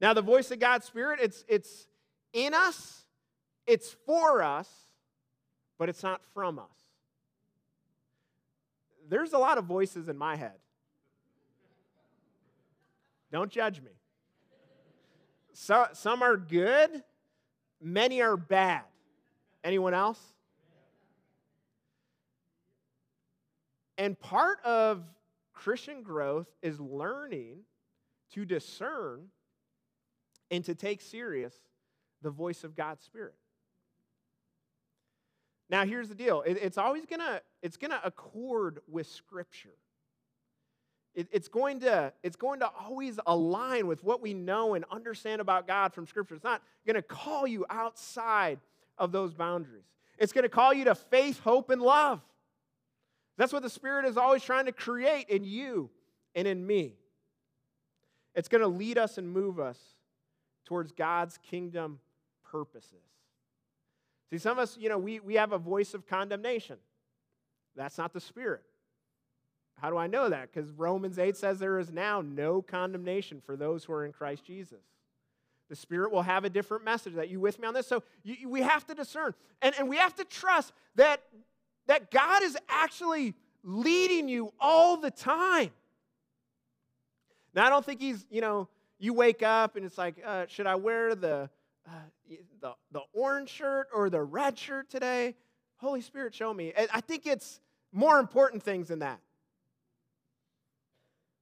Now, 0.00 0.14
the 0.14 0.22
voice 0.22 0.50
of 0.50 0.58
God's 0.58 0.86
Spirit, 0.86 1.20
it's, 1.22 1.44
it's 1.48 1.86
in 2.32 2.54
us, 2.54 3.04
it's 3.66 3.94
for 4.06 4.42
us, 4.42 4.68
but 5.78 5.88
it's 5.88 6.02
not 6.02 6.20
from 6.34 6.58
us. 6.58 6.87
There's 9.08 9.32
a 9.32 9.38
lot 9.38 9.58
of 9.58 9.64
voices 9.64 10.08
in 10.08 10.16
my 10.16 10.36
head. 10.36 10.54
Don't 13.32 13.50
judge 13.50 13.80
me. 13.80 13.90
So, 15.52 15.86
some 15.92 16.22
are 16.22 16.36
good, 16.36 17.02
many 17.80 18.22
are 18.22 18.36
bad. 18.36 18.82
Anyone 19.64 19.92
else? 19.92 20.20
And 23.98 24.18
part 24.18 24.60
of 24.64 25.02
Christian 25.52 26.02
growth 26.02 26.46
is 26.62 26.78
learning 26.78 27.62
to 28.32 28.44
discern 28.44 29.26
and 30.50 30.64
to 30.64 30.74
take 30.74 31.00
serious 31.00 31.54
the 32.22 32.30
voice 32.30 32.62
of 32.62 32.76
God's 32.76 33.04
Spirit. 33.04 33.34
Now, 35.70 35.84
here's 35.84 36.08
the 36.08 36.14
deal. 36.14 36.42
it's 36.46 36.78
always 36.78 37.04
gonna, 37.04 37.40
it's 37.62 37.76
gonna 37.76 38.00
accord 38.02 38.80
with 38.88 39.06
Scripture. 39.06 39.74
it's, 41.14 41.48
going 41.48 41.80
to, 41.80 42.12
it's 42.22 42.36
going 42.36 42.60
to 42.60 42.70
always 42.80 43.18
align 43.26 43.86
with 43.86 44.02
what 44.02 44.22
we 44.22 44.34
know 44.34 44.74
and 44.74 44.84
understand 44.90 45.40
about 45.40 45.66
God 45.66 45.92
from 45.92 46.06
Scripture. 46.06 46.34
It's 46.34 46.44
not 46.44 46.62
gonna 46.86 47.02
call 47.02 47.46
you 47.46 47.66
outside 47.68 48.60
of 48.96 49.12
those 49.12 49.34
boundaries. 49.34 49.84
It's 50.18 50.32
gonna 50.32 50.48
call 50.48 50.72
you 50.72 50.84
to 50.86 50.94
faith, 50.94 51.40
hope, 51.40 51.70
and 51.70 51.82
love. 51.82 52.20
That's 53.36 53.52
what 53.52 53.62
the 53.62 53.70
Spirit 53.70 54.04
is 54.04 54.16
always 54.16 54.42
trying 54.42 54.66
to 54.66 54.72
create 54.72 55.28
in 55.28 55.44
you 55.44 55.90
and 56.34 56.46
in 56.48 56.66
me. 56.66 56.96
It's 58.34 58.48
going 58.48 58.60
to 58.60 58.68
lead 58.68 58.98
us 58.98 59.16
and 59.16 59.28
move 59.28 59.58
us 59.58 59.78
towards 60.64 60.92
God's 60.92 61.38
kingdom 61.38 62.00
purposes. 62.50 62.92
See, 64.30 64.38
some 64.38 64.52
of 64.52 64.58
us, 64.58 64.76
you 64.78 64.88
know, 64.88 64.98
we, 64.98 65.20
we 65.20 65.34
have 65.34 65.52
a 65.52 65.58
voice 65.58 65.94
of 65.94 66.06
condemnation. 66.06 66.76
That's 67.76 67.96
not 67.98 68.12
the 68.12 68.20
Spirit. 68.20 68.62
How 69.80 69.90
do 69.90 69.96
I 69.96 70.06
know 70.06 70.28
that? 70.28 70.52
Because 70.52 70.70
Romans 70.72 71.18
8 71.18 71.36
says 71.36 71.58
there 71.58 71.78
is 71.78 71.90
now 71.90 72.20
no 72.20 72.60
condemnation 72.60 73.40
for 73.44 73.56
those 73.56 73.84
who 73.84 73.92
are 73.92 74.04
in 74.04 74.12
Christ 74.12 74.44
Jesus. 74.44 74.80
The 75.70 75.76
Spirit 75.76 76.10
will 76.10 76.22
have 76.22 76.44
a 76.44 76.50
different 76.50 76.84
message. 76.84 77.14
That 77.14 77.28
you 77.28 77.40
with 77.40 77.58
me 77.60 77.68
on 77.68 77.74
this? 77.74 77.86
So 77.86 78.02
you, 78.24 78.48
we 78.48 78.62
have 78.62 78.86
to 78.86 78.94
discern. 78.94 79.34
And, 79.62 79.74
and 79.78 79.88
we 79.88 79.96
have 79.96 80.14
to 80.16 80.24
trust 80.24 80.72
that 80.96 81.22
that 81.88 82.10
God 82.10 82.42
is 82.42 82.56
actually 82.68 83.34
leading 83.64 84.28
you 84.28 84.52
all 84.60 84.96
the 84.96 85.10
time. 85.10 85.70
Now, 87.54 87.66
I 87.66 87.70
don't 87.70 87.84
think 87.84 88.00
He's, 88.00 88.24
you 88.30 88.40
know, 88.40 88.68
you 88.98 89.14
wake 89.14 89.42
up 89.42 89.76
and 89.76 89.84
it's 89.84 89.98
like, 89.98 90.16
uh, 90.24 90.46
should 90.48 90.66
I 90.66 90.76
wear 90.76 91.14
the, 91.14 91.50
uh, 91.88 92.34
the, 92.60 92.74
the 92.92 93.00
orange 93.12 93.48
shirt 93.48 93.88
or 93.94 94.10
the 94.10 94.22
red 94.22 94.58
shirt 94.58 94.90
today? 94.90 95.34
Holy 95.78 96.00
Spirit, 96.00 96.34
show 96.34 96.52
me. 96.52 96.72
I 96.92 97.00
think 97.00 97.26
it's 97.26 97.60
more 97.92 98.18
important 98.18 98.62
things 98.62 98.88
than 98.88 98.98
that. 98.98 99.20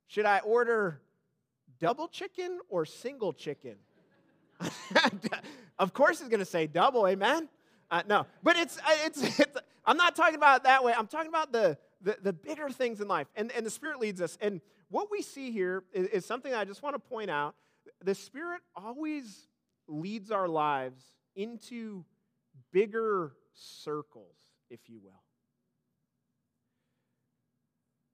Should 0.08 0.26
I 0.26 0.38
order 0.40 1.00
double 1.80 2.08
chicken 2.08 2.60
or 2.68 2.84
single 2.84 3.32
chicken? 3.32 3.76
of 5.78 5.92
course, 5.92 6.20
he's 6.20 6.28
going 6.28 6.40
to 6.40 6.44
say 6.44 6.66
double, 6.66 7.06
amen? 7.06 7.48
Uh, 7.90 8.02
no, 8.08 8.26
but 8.42 8.56
it's, 8.56 8.78
it's, 9.04 9.40
it's, 9.40 9.58
I'm 9.84 9.96
not 9.96 10.16
talking 10.16 10.36
about 10.36 10.58
it 10.58 10.62
that 10.64 10.84
way. 10.84 10.92
I'm 10.96 11.06
talking 11.06 11.28
about 11.28 11.52
the, 11.52 11.78
the, 12.02 12.16
the 12.22 12.32
bigger 12.32 12.68
things 12.68 13.00
in 13.00 13.08
life. 13.08 13.26
And, 13.36 13.52
and 13.52 13.64
the 13.64 13.70
Spirit 13.70 14.00
leads 14.00 14.20
us. 14.20 14.36
And 14.40 14.60
what 14.90 15.10
we 15.10 15.22
see 15.22 15.50
here 15.50 15.84
is, 15.92 16.06
is 16.08 16.26
something 16.26 16.52
I 16.54 16.64
just 16.64 16.82
want 16.82 16.94
to 16.94 17.00
point 17.00 17.30
out. 17.30 17.54
The 18.04 18.14
Spirit 18.14 18.60
always 18.74 19.48
leads 19.88 20.30
our 20.30 20.48
lives 20.48 21.04
into 21.34 22.04
bigger 22.72 23.32
circles, 23.52 24.36
if 24.70 24.80
you 24.88 24.98
will. 25.02 25.22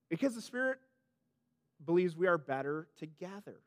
Because 0.09 0.35
the 0.35 0.43
Spirit 0.43 0.79
believes 1.85 2.17
we 2.17 2.27
are 2.27 2.39
better 2.39 2.89
together. 2.99 3.61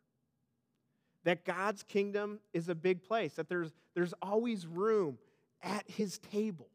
That 1.23 1.43
God's 1.43 1.81
kingdom 1.83 2.39
is 2.53 2.69
a 2.69 2.75
big 2.75 3.03
place, 3.03 3.33
that 3.33 3.49
there's, 3.49 3.73
there's 3.95 4.13
always 4.21 4.67
room 4.67 5.17
at 5.63 5.83
His 5.87 6.19
table. 6.19 6.69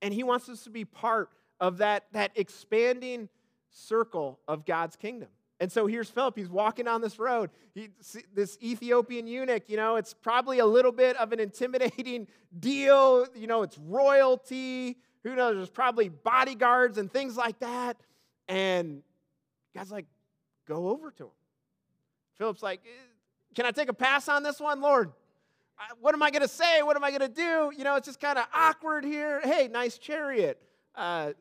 And 0.00 0.14
He 0.14 0.22
wants 0.22 0.48
us 0.48 0.62
to 0.64 0.70
be 0.70 0.84
part 0.84 1.30
of 1.58 1.78
that, 1.78 2.04
that 2.12 2.30
expanding 2.36 3.28
circle 3.70 4.38
of 4.46 4.64
God's 4.64 4.94
kingdom. 4.94 5.28
And 5.58 5.72
so 5.72 5.86
here's 5.86 6.10
Philip. 6.10 6.36
He's 6.36 6.50
walking 6.50 6.84
down 6.84 7.00
this 7.00 7.18
road. 7.18 7.50
He, 7.74 7.88
this 8.34 8.58
Ethiopian 8.62 9.26
eunuch, 9.26 9.68
you 9.68 9.76
know, 9.76 9.96
it's 9.96 10.12
probably 10.12 10.58
a 10.58 10.66
little 10.66 10.92
bit 10.92 11.16
of 11.16 11.32
an 11.32 11.40
intimidating 11.40 12.26
deal. 12.58 13.26
You 13.34 13.46
know, 13.46 13.62
it's 13.62 13.78
royalty. 13.78 14.98
Who 15.24 15.34
knows? 15.34 15.56
There's 15.56 15.70
probably 15.70 16.08
bodyguards 16.08 16.98
and 16.98 17.10
things 17.10 17.36
like 17.36 17.58
that. 17.60 17.96
And 18.48 19.02
God's 19.74 19.90
like, 19.90 20.06
go 20.68 20.90
over 20.90 21.10
to 21.12 21.24
him. 21.24 21.30
Philip's 22.38 22.62
like, 22.62 22.80
eh, 22.84 23.06
can 23.54 23.64
I 23.64 23.70
take 23.70 23.88
a 23.88 23.94
pass 23.94 24.28
on 24.28 24.42
this 24.42 24.60
one, 24.60 24.80
Lord? 24.80 25.10
what 26.00 26.14
am 26.14 26.22
I 26.22 26.30
going 26.30 26.42
to 26.42 26.48
say? 26.48 26.82
What 26.82 26.96
am 26.96 27.04
I 27.04 27.10
going 27.10 27.20
to 27.20 27.28
do? 27.28 27.72
You 27.76 27.84
know, 27.84 27.96
it's 27.96 28.06
just 28.06 28.20
kind 28.20 28.38
of 28.38 28.46
awkward 28.54 29.04
here. 29.04 29.40
Hey, 29.42 29.68
nice 29.68 29.98
chariot. 29.98 30.60
Uh, 30.94 31.32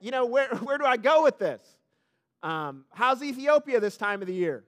you 0.00 0.10
know, 0.10 0.26
where, 0.26 0.48
where 0.62 0.78
do 0.78 0.84
I 0.84 0.96
go 0.96 1.22
with 1.22 1.38
this? 1.38 1.75
Um, 2.46 2.84
how's 2.92 3.24
Ethiopia 3.24 3.80
this 3.80 3.96
time 3.96 4.20
of 4.20 4.28
the 4.28 4.34
year? 4.34 4.62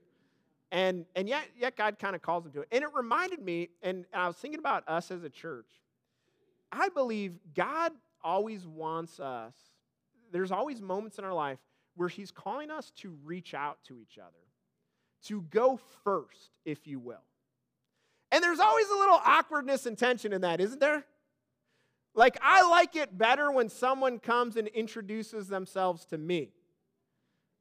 And, 0.69 1.05
and 1.15 1.29
yet, 1.29 1.45
yet 1.57 1.77
God 1.77 1.97
kind 1.97 2.13
of 2.13 2.21
calls 2.21 2.45
him 2.45 2.51
to 2.51 2.61
it. 2.61 2.67
And 2.73 2.83
it 2.83 2.89
reminded 2.93 3.41
me, 3.41 3.69
and 3.81 4.05
I 4.13 4.27
was 4.27 4.35
thinking 4.35 4.59
about 4.59 4.83
us 4.85 5.11
as 5.11 5.23
a 5.23 5.29
church. 5.29 5.69
I 6.73 6.89
believe 6.89 7.39
God 7.55 7.93
always 8.21 8.67
wants 8.67 9.21
us, 9.21 9.53
there's 10.33 10.51
always 10.51 10.81
moments 10.81 11.19
in 11.19 11.23
our 11.23 11.33
life 11.33 11.57
where 11.95 12.09
He's 12.09 12.31
calling 12.31 12.69
us 12.69 12.91
to 12.97 13.17
reach 13.23 13.53
out 13.53 13.77
to 13.85 13.97
each 13.97 14.17
other, 14.17 14.43
to 15.27 15.41
go 15.49 15.79
first, 16.03 16.51
if 16.65 16.85
you 16.85 16.99
will. 16.99 17.23
And 18.29 18.43
there's 18.43 18.59
always 18.59 18.89
a 18.89 18.97
little 18.97 19.21
awkwardness 19.23 19.85
and 19.85 19.97
tension 19.97 20.33
in 20.33 20.41
that, 20.41 20.59
isn't 20.59 20.81
there? 20.81 21.05
Like, 22.13 22.37
I 22.41 22.69
like 22.69 22.97
it 22.97 23.17
better 23.17 23.49
when 23.53 23.69
someone 23.69 24.19
comes 24.19 24.57
and 24.57 24.67
introduces 24.67 25.47
themselves 25.47 26.03
to 26.07 26.17
me. 26.17 26.51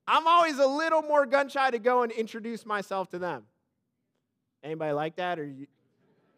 I'm 0.08 0.26
always 0.26 0.58
a 0.58 0.66
little 0.66 1.02
more 1.02 1.26
gun 1.26 1.50
shy 1.50 1.70
to 1.70 1.78
go 1.78 2.02
and 2.02 2.10
introduce 2.10 2.64
myself 2.64 3.10
to 3.10 3.18
them. 3.18 3.44
Anybody 4.64 4.92
like 4.92 5.16
that? 5.16 5.38
Or 5.38 5.44
you? 5.44 5.66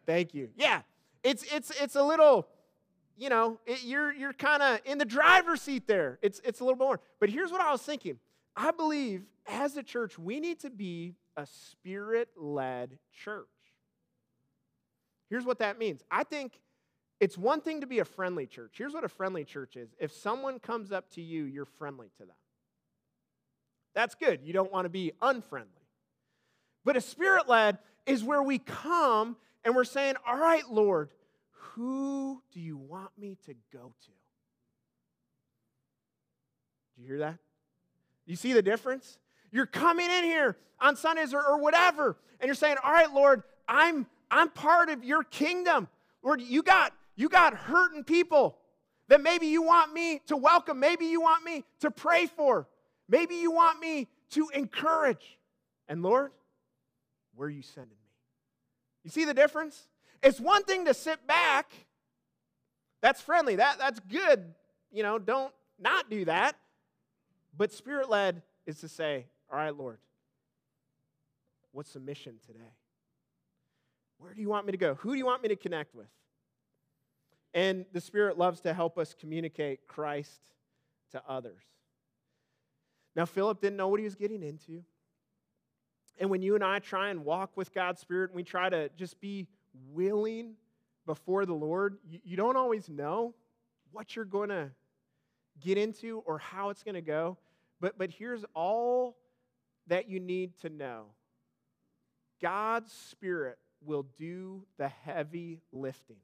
Thank 0.05 0.33
you. 0.33 0.49
Yeah, 0.57 0.81
it's 1.23 1.43
it's 1.51 1.71
it's 1.81 1.95
a 1.95 2.03
little, 2.03 2.47
you 3.17 3.29
know, 3.29 3.59
it, 3.65 3.83
you're 3.83 4.11
you're 4.11 4.33
kind 4.33 4.61
of 4.61 4.79
in 4.85 4.97
the 4.97 5.05
driver's 5.05 5.61
seat 5.61 5.87
there. 5.87 6.19
It's 6.21 6.41
it's 6.43 6.59
a 6.59 6.65
little 6.65 6.77
more. 6.77 6.99
But 7.19 7.29
here's 7.29 7.51
what 7.51 7.61
I 7.61 7.71
was 7.71 7.81
thinking. 7.81 8.19
I 8.57 8.71
believe 8.71 9.23
as 9.47 9.77
a 9.77 9.83
church 9.83 10.19
we 10.19 10.41
need 10.41 10.59
to 10.59 10.69
be 10.69 11.15
a 11.37 11.45
spirit-led 11.45 12.99
church. 13.23 13.47
Here's 15.29 15.45
what 15.45 15.59
that 15.59 15.79
means. 15.79 16.03
I 16.11 16.25
think 16.25 16.59
it's 17.21 17.37
one 17.37 17.61
thing 17.61 17.79
to 17.79 17.87
be 17.87 17.99
a 17.99 18.05
friendly 18.05 18.47
church. 18.47 18.73
Here's 18.77 18.93
what 18.93 19.05
a 19.05 19.09
friendly 19.09 19.45
church 19.45 19.77
is 19.77 19.95
if 19.97 20.11
someone 20.11 20.59
comes 20.59 20.91
up 20.91 21.09
to 21.11 21.21
you, 21.21 21.45
you're 21.45 21.63
friendly 21.65 22.09
to 22.17 22.25
them. 22.25 22.35
That's 23.93 24.15
good. 24.15 24.41
You 24.43 24.53
don't 24.53 24.71
want 24.71 24.85
to 24.85 24.89
be 24.89 25.11
unfriendly. 25.21 25.71
But 26.83 26.97
a 26.97 27.01
spirit 27.01 27.47
led 27.47 27.77
is 28.05 28.23
where 28.23 28.41
we 28.41 28.59
come 28.59 29.35
and 29.63 29.75
we're 29.75 29.83
saying, 29.83 30.15
All 30.25 30.37
right, 30.37 30.67
Lord, 30.69 31.09
who 31.51 32.41
do 32.51 32.59
you 32.59 32.77
want 32.77 33.11
me 33.17 33.37
to 33.45 33.53
go 33.71 33.93
to? 34.05 34.11
Do 36.95 37.01
you 37.01 37.07
hear 37.07 37.19
that? 37.19 37.37
You 38.25 38.35
see 38.35 38.53
the 38.53 38.61
difference? 38.61 39.17
You're 39.51 39.65
coming 39.65 40.09
in 40.09 40.23
here 40.23 40.57
on 40.79 40.95
Sundays 40.95 41.33
or, 41.33 41.45
or 41.45 41.59
whatever, 41.59 42.17
and 42.39 42.47
you're 42.47 42.55
saying, 42.55 42.77
All 42.83 42.91
right, 42.91 43.11
Lord, 43.13 43.43
I'm 43.67 44.07
I'm 44.31 44.49
part 44.49 44.89
of 44.89 45.03
your 45.03 45.23
kingdom. 45.23 45.89
Lord, 46.23 46.41
you 46.41 46.63
got, 46.63 46.93
you 47.15 47.27
got 47.27 47.53
hurting 47.53 48.05
people 48.05 48.57
that 49.09 49.21
maybe 49.21 49.47
you 49.47 49.61
want 49.61 49.93
me 49.93 50.21
to 50.27 50.37
welcome, 50.37 50.79
maybe 50.79 51.05
you 51.05 51.19
want 51.19 51.43
me 51.43 51.65
to 51.81 51.91
pray 51.91 52.27
for, 52.27 52.65
maybe 53.11 53.35
you 53.35 53.51
want 53.51 53.79
me 53.79 54.07
to 54.31 54.49
encourage. 54.53 55.37
And 55.87 56.01
Lord, 56.01 56.31
where 57.35 57.47
are 57.47 57.51
you 57.51 57.61
sending 57.61 57.91
me? 57.91 58.09
You 59.03 59.11
see 59.11 59.25
the 59.25 59.33
difference? 59.33 59.87
It's 60.23 60.39
one 60.39 60.63
thing 60.63 60.85
to 60.85 60.93
sit 60.93 61.27
back. 61.27 61.71
That's 63.01 63.21
friendly. 63.21 63.57
That, 63.57 63.77
that's 63.77 63.99
good. 63.99 64.53
you 64.91 65.03
know, 65.03 65.19
don't 65.19 65.53
not 65.79 66.09
do 66.09 66.25
that. 66.25 66.55
But 67.55 67.71
spirit 67.71 68.09
led 68.09 68.41
is 68.65 68.79
to 68.79 68.87
say, 68.87 69.27
all 69.51 69.57
right, 69.57 69.75
Lord, 69.75 69.99
what's 71.71 71.93
the 71.93 71.99
mission 71.99 72.35
today? 72.45 72.73
Where 74.17 74.33
do 74.33 74.41
you 74.41 74.49
want 74.49 74.65
me 74.67 74.71
to 74.71 74.77
go? 74.77 74.95
Who 74.95 75.11
do 75.11 75.17
you 75.17 75.25
want 75.25 75.41
me 75.41 75.49
to 75.49 75.55
connect 75.55 75.95
with? 75.95 76.07
And 77.53 77.85
the 77.91 77.99
Spirit 77.99 78.37
loves 78.37 78.61
to 78.61 78.73
help 78.73 78.97
us 78.97 79.15
communicate 79.19 79.87
Christ 79.87 80.39
to 81.11 81.21
others. 81.27 81.63
Now, 83.15 83.25
Philip 83.25 83.59
didn't 83.59 83.77
know 83.77 83.87
what 83.87 83.99
he 83.99 84.05
was 84.05 84.15
getting 84.15 84.41
into. 84.41 84.83
And 86.19 86.29
when 86.29 86.41
you 86.41 86.55
and 86.55 86.63
I 86.63 86.79
try 86.79 87.09
and 87.09 87.25
walk 87.25 87.51
with 87.55 87.73
God's 87.73 87.99
Spirit 87.99 88.29
and 88.29 88.35
we 88.35 88.43
try 88.43 88.69
to 88.69 88.89
just 88.95 89.19
be 89.19 89.47
willing 89.91 90.53
before 91.05 91.45
the 91.45 91.53
Lord, 91.53 91.97
you, 92.07 92.19
you 92.23 92.37
don't 92.37 92.55
always 92.55 92.89
know 92.89 93.33
what 93.91 94.15
you're 94.15 94.25
going 94.25 94.49
to 94.49 94.71
get 95.59 95.77
into 95.77 96.19
or 96.25 96.37
how 96.37 96.69
it's 96.69 96.83
going 96.83 96.95
to 96.95 97.01
go. 97.01 97.37
But, 97.79 97.97
but 97.97 98.11
here's 98.11 98.45
all 98.53 99.17
that 99.87 100.09
you 100.09 100.19
need 100.19 100.57
to 100.61 100.69
know 100.69 101.05
God's 102.41 102.91
Spirit 102.91 103.57
will 103.83 104.05
do 104.17 104.63
the 104.77 104.87
heavy 104.87 105.59
lifting. 105.71 106.17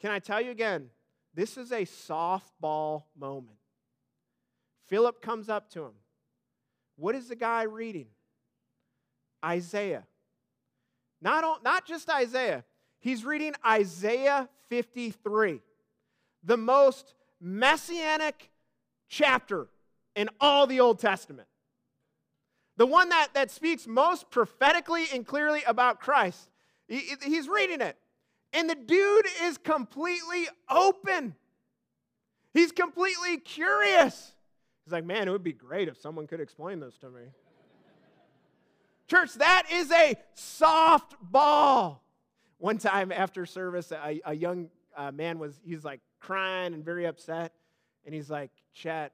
Can 0.00 0.10
I 0.10 0.18
tell 0.18 0.40
you 0.40 0.50
again? 0.50 0.90
This 1.34 1.56
is 1.56 1.72
a 1.72 1.82
softball 1.82 3.04
moment. 3.18 3.58
Philip 4.86 5.20
comes 5.22 5.48
up 5.48 5.70
to 5.70 5.84
him. 5.84 5.92
What 6.96 7.14
is 7.14 7.28
the 7.28 7.36
guy 7.36 7.62
reading? 7.62 8.06
Isaiah. 9.44 10.04
Not, 11.20 11.62
not 11.62 11.86
just 11.86 12.10
Isaiah, 12.10 12.64
he's 13.00 13.24
reading 13.24 13.54
Isaiah 13.66 14.48
53, 14.68 15.60
the 16.42 16.56
most 16.56 17.14
messianic 17.40 18.50
chapter 19.08 19.68
in 20.14 20.28
all 20.40 20.66
the 20.66 20.80
Old 20.80 20.98
Testament. 20.98 21.48
The 22.76 22.86
one 22.86 23.08
that, 23.10 23.28
that 23.34 23.50
speaks 23.50 23.86
most 23.86 24.30
prophetically 24.30 25.06
and 25.12 25.26
clearly 25.26 25.62
about 25.66 26.00
Christ. 26.00 26.50
He, 26.88 27.02
he's 27.22 27.48
reading 27.48 27.80
it. 27.80 27.96
And 28.52 28.68
the 28.68 28.74
dude 28.74 29.26
is 29.42 29.58
completely 29.58 30.46
open. 30.70 31.34
He's 32.52 32.72
completely 32.72 33.38
curious. 33.38 34.33
He's 34.84 34.92
like, 34.92 35.04
man, 35.04 35.28
it 35.28 35.30
would 35.30 35.44
be 35.44 35.52
great 35.52 35.88
if 35.88 35.98
someone 35.98 36.26
could 36.26 36.40
explain 36.40 36.80
this 36.80 36.96
to 36.98 37.08
me. 37.08 37.22
Church, 39.08 39.34
that 39.34 39.64
is 39.72 39.90
a 39.90 40.16
soft 40.34 41.14
ball. 41.20 42.02
One 42.58 42.78
time 42.78 43.12
after 43.12 43.46
service, 43.46 43.92
a, 43.92 44.20
a 44.24 44.34
young 44.34 44.68
uh, 44.96 45.10
man 45.12 45.38
was, 45.38 45.60
he's 45.64 45.84
like 45.84 46.00
crying 46.20 46.74
and 46.74 46.84
very 46.84 47.06
upset. 47.06 47.52
And 48.04 48.14
he's 48.14 48.30
like, 48.30 48.50
Chet, 48.72 49.12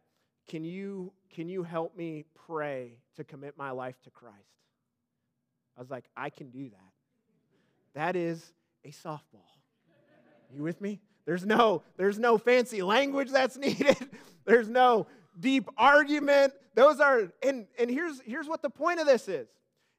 can 0.49 0.65
you, 0.65 1.13
can 1.33 1.49
you 1.49 1.63
help 1.63 1.97
me 1.97 2.25
pray 2.47 2.99
to 3.17 3.25
commit 3.25 3.57
my 3.57 3.71
life 3.71 4.01
to 4.03 4.11
Christ? 4.11 4.37
I 5.77 5.81
was 5.81 5.91
like, 5.91 6.05
I 6.17 6.31
can 6.31 6.51
do 6.51 6.69
that. 6.69 6.93
That 7.95 8.17
is 8.17 8.53
a 8.85 8.91
softball. 8.91 9.47
You 10.55 10.63
with 10.63 10.81
me? 10.81 11.01
There's 11.27 11.47
no, 11.47 11.83
there's 11.97 12.19
no 12.19 12.39
fancy 12.39 12.83
language 12.83 13.31
that's 13.31 13.57
needed. 13.59 13.97
There's 14.45 14.69
no 14.69 15.07
deep 15.39 15.69
argument. 15.77 16.53
Those 16.75 17.01
are, 17.01 17.33
and, 17.43 17.67
and 17.79 17.91
here's, 17.91 18.21
here's 18.25 18.49
what 18.49 18.63
the 18.63 18.71
point 18.71 19.01
of 19.01 19.07
this 19.07 19.29
is 19.29 19.49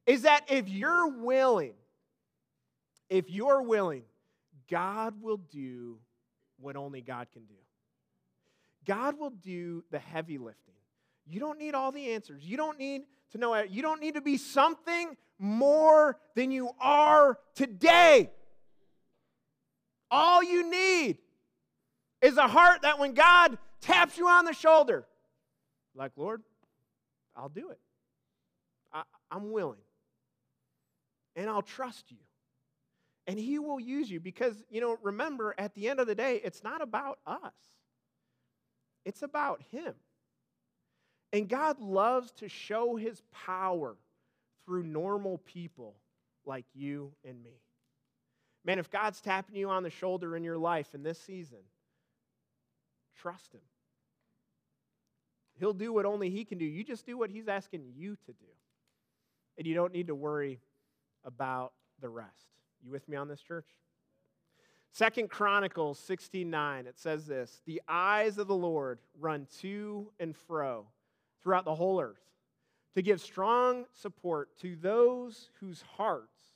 is 0.07 0.23
that 0.23 0.45
if 0.49 0.67
you're 0.67 1.07
willing, 1.07 1.73
if 3.09 3.29
you're 3.29 3.61
willing, 3.61 4.03
God 4.69 5.21
will 5.21 5.37
do 5.37 5.99
what 6.59 6.75
only 6.75 7.01
God 7.01 7.27
can 7.31 7.43
do. 7.43 7.55
God 8.85 9.19
will 9.19 9.29
do 9.29 9.83
the 9.91 9.99
heavy 9.99 10.37
lifting. 10.37 10.73
You 11.27 11.39
don't 11.39 11.59
need 11.59 11.75
all 11.75 11.91
the 11.91 12.13
answers. 12.13 12.43
You 12.43 12.57
don't 12.57 12.79
need 12.79 13.03
to 13.31 13.37
know, 13.37 13.55
you 13.61 13.81
don't 13.81 14.01
need 14.01 14.15
to 14.15 14.21
be 14.21 14.37
something 14.37 15.15
more 15.37 16.17
than 16.35 16.51
you 16.51 16.71
are 16.79 17.37
today. 17.55 18.31
All 20.09 20.43
you 20.43 20.69
need 20.69 21.19
is 22.21 22.37
a 22.37 22.47
heart 22.47 22.81
that 22.81 22.99
when 22.99 23.13
God 23.13 23.57
taps 23.81 24.17
you 24.17 24.27
on 24.27 24.45
the 24.45 24.53
shoulder, 24.53 25.05
like, 25.95 26.11
Lord, 26.15 26.41
I'll 27.35 27.49
do 27.49 27.69
it. 27.69 27.79
I, 28.93 29.03
am 29.31 29.51
willing 29.51 29.79
and 31.35 31.49
I'll 31.49 31.61
trust 31.61 32.11
you. 32.11 32.17
And 33.27 33.39
He 33.39 33.59
will 33.59 33.79
use 33.79 34.09
you 34.09 34.19
because, 34.19 34.63
you 34.69 34.81
know, 34.81 34.97
remember, 35.01 35.55
at 35.57 35.73
the 35.75 35.89
end 35.89 35.99
of 35.99 36.07
the 36.07 36.15
day, 36.15 36.41
it's 36.43 36.63
not 36.63 36.81
about 36.81 37.19
us, 37.25 37.53
it's 39.05 39.21
about 39.21 39.61
Him. 39.71 39.93
And 41.33 41.47
God 41.47 41.79
loves 41.79 42.31
to 42.33 42.49
show 42.49 42.95
His 42.95 43.21
power 43.31 43.95
through 44.65 44.83
normal 44.83 45.37
people 45.39 45.95
like 46.45 46.65
you 46.73 47.13
and 47.23 47.41
me. 47.41 47.61
Man, 48.65 48.79
if 48.79 48.89
God's 48.89 49.21
tapping 49.21 49.55
you 49.55 49.69
on 49.69 49.83
the 49.83 49.89
shoulder 49.89 50.35
in 50.35 50.43
your 50.43 50.57
life 50.57 50.93
in 50.93 51.03
this 51.03 51.19
season, 51.19 51.59
trust 53.21 53.53
Him. 53.53 53.61
He'll 55.61 55.73
do 55.73 55.93
what 55.93 56.07
only 56.07 56.31
He 56.31 56.43
can 56.43 56.57
do. 56.57 56.65
You 56.65 56.83
just 56.83 57.05
do 57.05 57.19
what 57.19 57.29
He's 57.29 57.47
asking 57.47 57.93
you 57.95 58.15
to 58.15 58.33
do. 58.33 58.47
And 59.59 59.67
you 59.67 59.75
don't 59.75 59.93
need 59.93 60.07
to 60.07 60.15
worry 60.15 60.59
about 61.23 61.73
the 61.99 62.09
rest. 62.09 62.47
You 62.83 62.89
with 62.89 63.07
me 63.07 63.15
on 63.15 63.27
this, 63.27 63.41
church? 63.41 63.67
Second 64.89 65.29
Chronicles 65.29 65.99
16:9 65.99 66.87
it 66.87 66.97
says 66.97 67.27
this, 67.27 67.61
"The 67.65 67.79
eyes 67.87 68.39
of 68.39 68.47
the 68.47 68.55
Lord 68.55 68.99
run 69.13 69.45
to 69.59 70.11
and 70.19 70.35
fro 70.35 70.87
throughout 71.43 71.65
the 71.65 71.75
whole 71.75 72.01
earth 72.01 72.25
to 72.95 73.03
give 73.03 73.21
strong 73.21 73.85
support 73.91 74.57
to 74.57 74.75
those 74.75 75.51
whose 75.59 75.83
hearts 75.83 76.55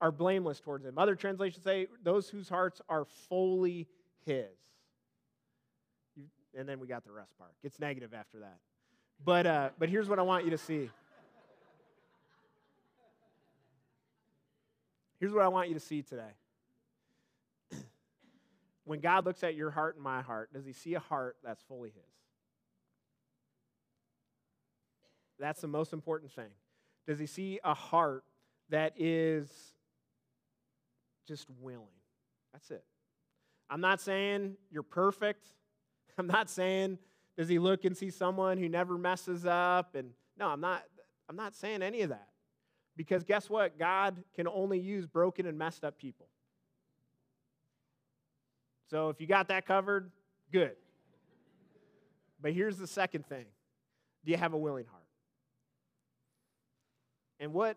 are 0.00 0.10
blameless 0.10 0.60
towards 0.60 0.84
him." 0.84 0.98
Other 0.98 1.14
translations 1.14 1.62
say 1.62 1.86
those 2.02 2.28
whose 2.28 2.48
hearts 2.48 2.82
are 2.88 3.04
fully 3.04 3.88
his. 4.24 4.58
And 6.58 6.68
then 6.68 6.80
we 6.80 6.88
got 6.88 7.04
the 7.04 7.12
rest 7.12 7.38
part. 7.38 7.52
Gets 7.62 7.78
negative 7.78 8.12
after 8.12 8.40
that. 8.40 8.58
But 9.24 9.46
uh, 9.46 9.70
but 9.78 9.88
here's 9.88 10.08
what 10.08 10.18
I 10.18 10.22
want 10.22 10.44
you 10.44 10.50
to 10.50 10.58
see. 10.58 10.90
Here's 15.20 15.32
what 15.32 15.44
I 15.44 15.48
want 15.48 15.68
you 15.68 15.74
to 15.74 15.80
see 15.80 16.02
today. 16.02 16.30
when 18.84 19.00
God 19.00 19.24
looks 19.24 19.42
at 19.44 19.54
your 19.54 19.70
heart 19.70 19.94
and 19.94 20.04
my 20.04 20.20
heart, 20.20 20.52
does 20.52 20.64
he 20.64 20.72
see 20.72 20.94
a 20.94 21.00
heart 21.00 21.36
that's 21.44 21.62
fully 21.62 21.90
his? 21.90 22.02
That's 25.38 25.60
the 25.60 25.68
most 25.68 25.92
important 25.92 26.32
thing. 26.32 26.50
Does 27.06 27.18
he 27.18 27.26
see 27.26 27.60
a 27.64 27.74
heart 27.74 28.24
that 28.70 28.94
is 28.96 29.48
just 31.26 31.46
willing? 31.60 31.86
That's 32.52 32.70
it. 32.70 32.84
I'm 33.70 33.80
not 33.80 34.00
saying 34.00 34.56
you're 34.70 34.82
perfect. 34.82 35.46
I'm 36.18 36.26
not 36.26 36.50
saying 36.50 36.98
does 37.36 37.48
he 37.48 37.58
look 37.58 37.84
and 37.84 37.96
see 37.96 38.10
someone 38.10 38.58
who 38.58 38.68
never 38.68 38.98
messes 38.98 39.46
up 39.46 39.94
and 39.94 40.10
no, 40.38 40.48
I'm 40.48 40.60
not 40.60 40.84
I'm 41.28 41.36
not 41.36 41.54
saying 41.54 41.82
any 41.82 42.02
of 42.02 42.10
that. 42.10 42.28
Because 42.96 43.22
guess 43.22 43.48
what? 43.48 43.78
God 43.78 44.24
can 44.34 44.48
only 44.48 44.80
use 44.80 45.06
broken 45.06 45.46
and 45.46 45.56
messed 45.56 45.84
up 45.84 45.98
people. 45.98 46.26
So 48.90 49.10
if 49.10 49.20
you 49.20 49.26
got 49.26 49.48
that 49.48 49.66
covered, 49.66 50.10
good. 50.52 50.72
But 52.40 52.52
here's 52.52 52.76
the 52.76 52.86
second 52.86 53.26
thing 53.26 53.46
Do 54.24 54.32
you 54.32 54.36
have 54.36 54.52
a 54.52 54.58
willing 54.58 54.86
heart? 54.86 55.02
And 57.40 57.52
what, 57.52 57.76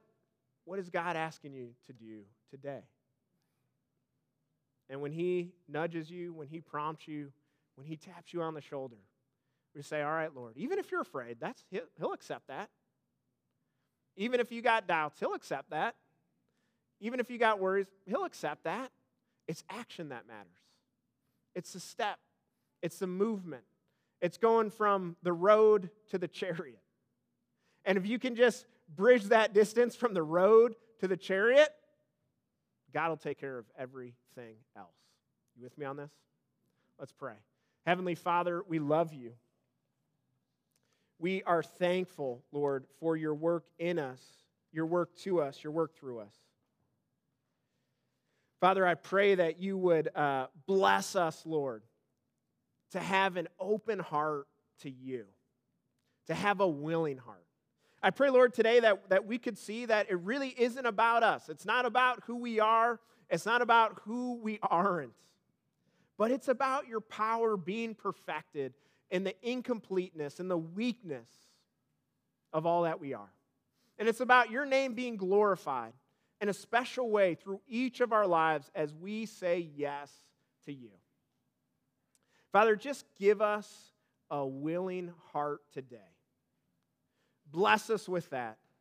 what 0.66 0.80
is 0.80 0.90
God 0.90 1.16
asking 1.16 1.54
you 1.54 1.70
to 1.86 1.94
do 1.94 2.22
today? 2.50 2.82
And 4.90 5.02
when 5.02 5.12
He 5.12 5.52
nudges 5.68 6.10
you, 6.10 6.34
when 6.34 6.48
He 6.48 6.62
prompts 6.62 7.08
you, 7.08 7.32
when 7.82 7.88
He 7.88 7.98
taps 7.98 8.32
you 8.32 8.44
on 8.44 8.54
the 8.54 8.62
shoulder, 8.62 8.98
we 9.76 9.82
say, 9.82 10.04
All 10.04 10.12
right, 10.12 10.30
Lord, 10.36 10.56
even 10.56 10.78
if 10.78 10.92
you're 10.92 11.02
afraid, 11.02 11.38
that's, 11.40 11.64
he'll, 11.72 12.14
accept 12.14 12.48
that. 12.48 12.70
Even 14.16 14.40
if 14.40 14.52
you 14.52 14.62
got 14.62 14.88
doubts, 14.88 15.20
He'll 15.20 15.34
accept 15.34 15.72
that. 15.72 15.96
Even 17.00 17.20
if 17.20 17.32
you 17.32 17.40
got 17.40 17.60
worries, 17.60 17.88
He'll 18.06 18.26
accept 18.26 18.66
that. 18.66 18.92
It's 19.48 19.64
action 19.68 20.10
that 20.10 20.28
matters. 20.28 20.52
It's 21.56 21.74
the 21.74 21.80
step, 21.80 22.20
it's 22.84 23.00
the 23.00 23.08
movement. 23.08 23.64
It's 24.22 24.38
going 24.38 24.70
from 24.70 25.16
the 25.24 25.34
road 25.34 25.90
to 26.12 26.20
the 26.20 26.28
chariot. 26.28 26.84
And 27.84 27.98
if 27.98 28.06
you 28.06 28.20
can 28.20 28.36
just 28.36 28.68
bridge 28.96 29.24
that 29.26 29.56
distance 29.56 29.96
from 29.96 30.14
the 30.14 30.22
road 30.22 30.76
to 31.00 31.08
the 31.08 31.18
chariot, 31.18 31.70
God 32.94 33.10
will 33.10 33.18
take 33.18 33.40
care 33.40 33.58
of 33.58 33.66
everything 33.76 34.58
else. 34.78 34.94
You 35.58 35.64
with 35.64 35.76
me 35.80 35.88
on 35.88 35.98
this? 35.98 36.12
Let's 37.00 37.12
pray. 37.12 37.34
Heavenly 37.86 38.16
Father, 38.16 38.64
we 38.68 38.80
love 38.80 39.14
you. 39.14 39.34
We 41.20 41.44
are 41.44 41.64
thankful, 41.64 42.44
Lord, 42.52 42.86
for 43.00 43.16
your 43.16 43.34
work 43.34 43.66
in 43.78 44.00
us, 44.00 44.22
your 44.72 44.86
work 44.86 45.16
to 45.20 45.42
us, 45.42 45.64
your 45.64 45.72
work 45.72 45.96
through 45.96 46.20
us. 46.20 46.34
Father, 48.60 48.86
I 48.86 48.94
pray 48.94 49.36
that 49.36 49.60
you 49.60 49.78
would 49.78 50.16
uh, 50.16 50.48
bless 50.68 51.16
us, 51.16 51.44
Lord, 51.46 51.84
to 52.92 53.00
have 53.00 53.38
an 53.38 53.48
open 53.60 54.00
heart 54.00 54.48
to 54.80 54.90
you, 54.90 55.26
to 56.28 56.36
have 56.36 56.60
a 56.60 56.68
willing 56.68 57.18
heart. 57.18 57.46
I 58.04 58.10
pray, 58.10 58.30
Lord, 58.30 58.54
today 58.54 58.80
that, 58.80 59.10
that 59.10 59.26
we 59.26 59.38
could 59.38 59.58
see 59.58 59.86
that 59.86 60.10
it 60.10 60.20
really 60.20 60.50
isn't 60.58 60.86
about 60.86 61.24
us. 61.24 61.50
It's 61.50 61.66
not 61.66 61.86
about 61.86 62.24
who 62.26 62.38
we 62.38 62.60
are, 62.60 63.00
it's 63.30 63.46
not 63.46 63.62
about 63.62 64.02
who 64.06 64.40
we 64.42 64.60
aren't, 64.62 65.14
but 66.22 66.30
it's 66.30 66.50
about 66.50 66.88
your 66.88 67.02
power 67.02 67.58
being 67.58 67.96
perfected 67.96 68.76
in 69.10 69.24
the 69.24 69.34
incompleteness 69.42 70.40
and 70.40 70.52
the 70.52 70.56
weakness 70.56 71.28
of 72.54 72.68
all 72.68 72.84
that 72.84 73.00
we 73.00 73.16
are. 73.16 73.34
And 73.98 74.08
it's 74.08 74.20
about 74.20 74.52
your 74.52 74.64
name 74.68 74.94
being 74.94 75.18
glorified 75.18 75.94
in 76.40 76.48
a 76.48 76.54
special 76.54 77.10
way 77.10 77.34
through 77.34 77.60
each 77.68 78.02
of 78.02 78.14
our 78.14 78.28
lives 78.28 78.70
as 78.76 78.94
we 78.94 79.26
say 79.26 79.68
yes 79.76 80.12
to 80.66 80.72
you. 80.72 80.92
Father, 82.52 82.76
just 82.76 83.04
give 83.18 83.42
us 83.42 83.92
a 84.30 84.46
willing 84.46 85.12
heart 85.34 85.62
today. 85.74 85.98
Bless 87.52 87.90
us 87.90 88.08
with 88.08 88.30
that. 88.30 88.60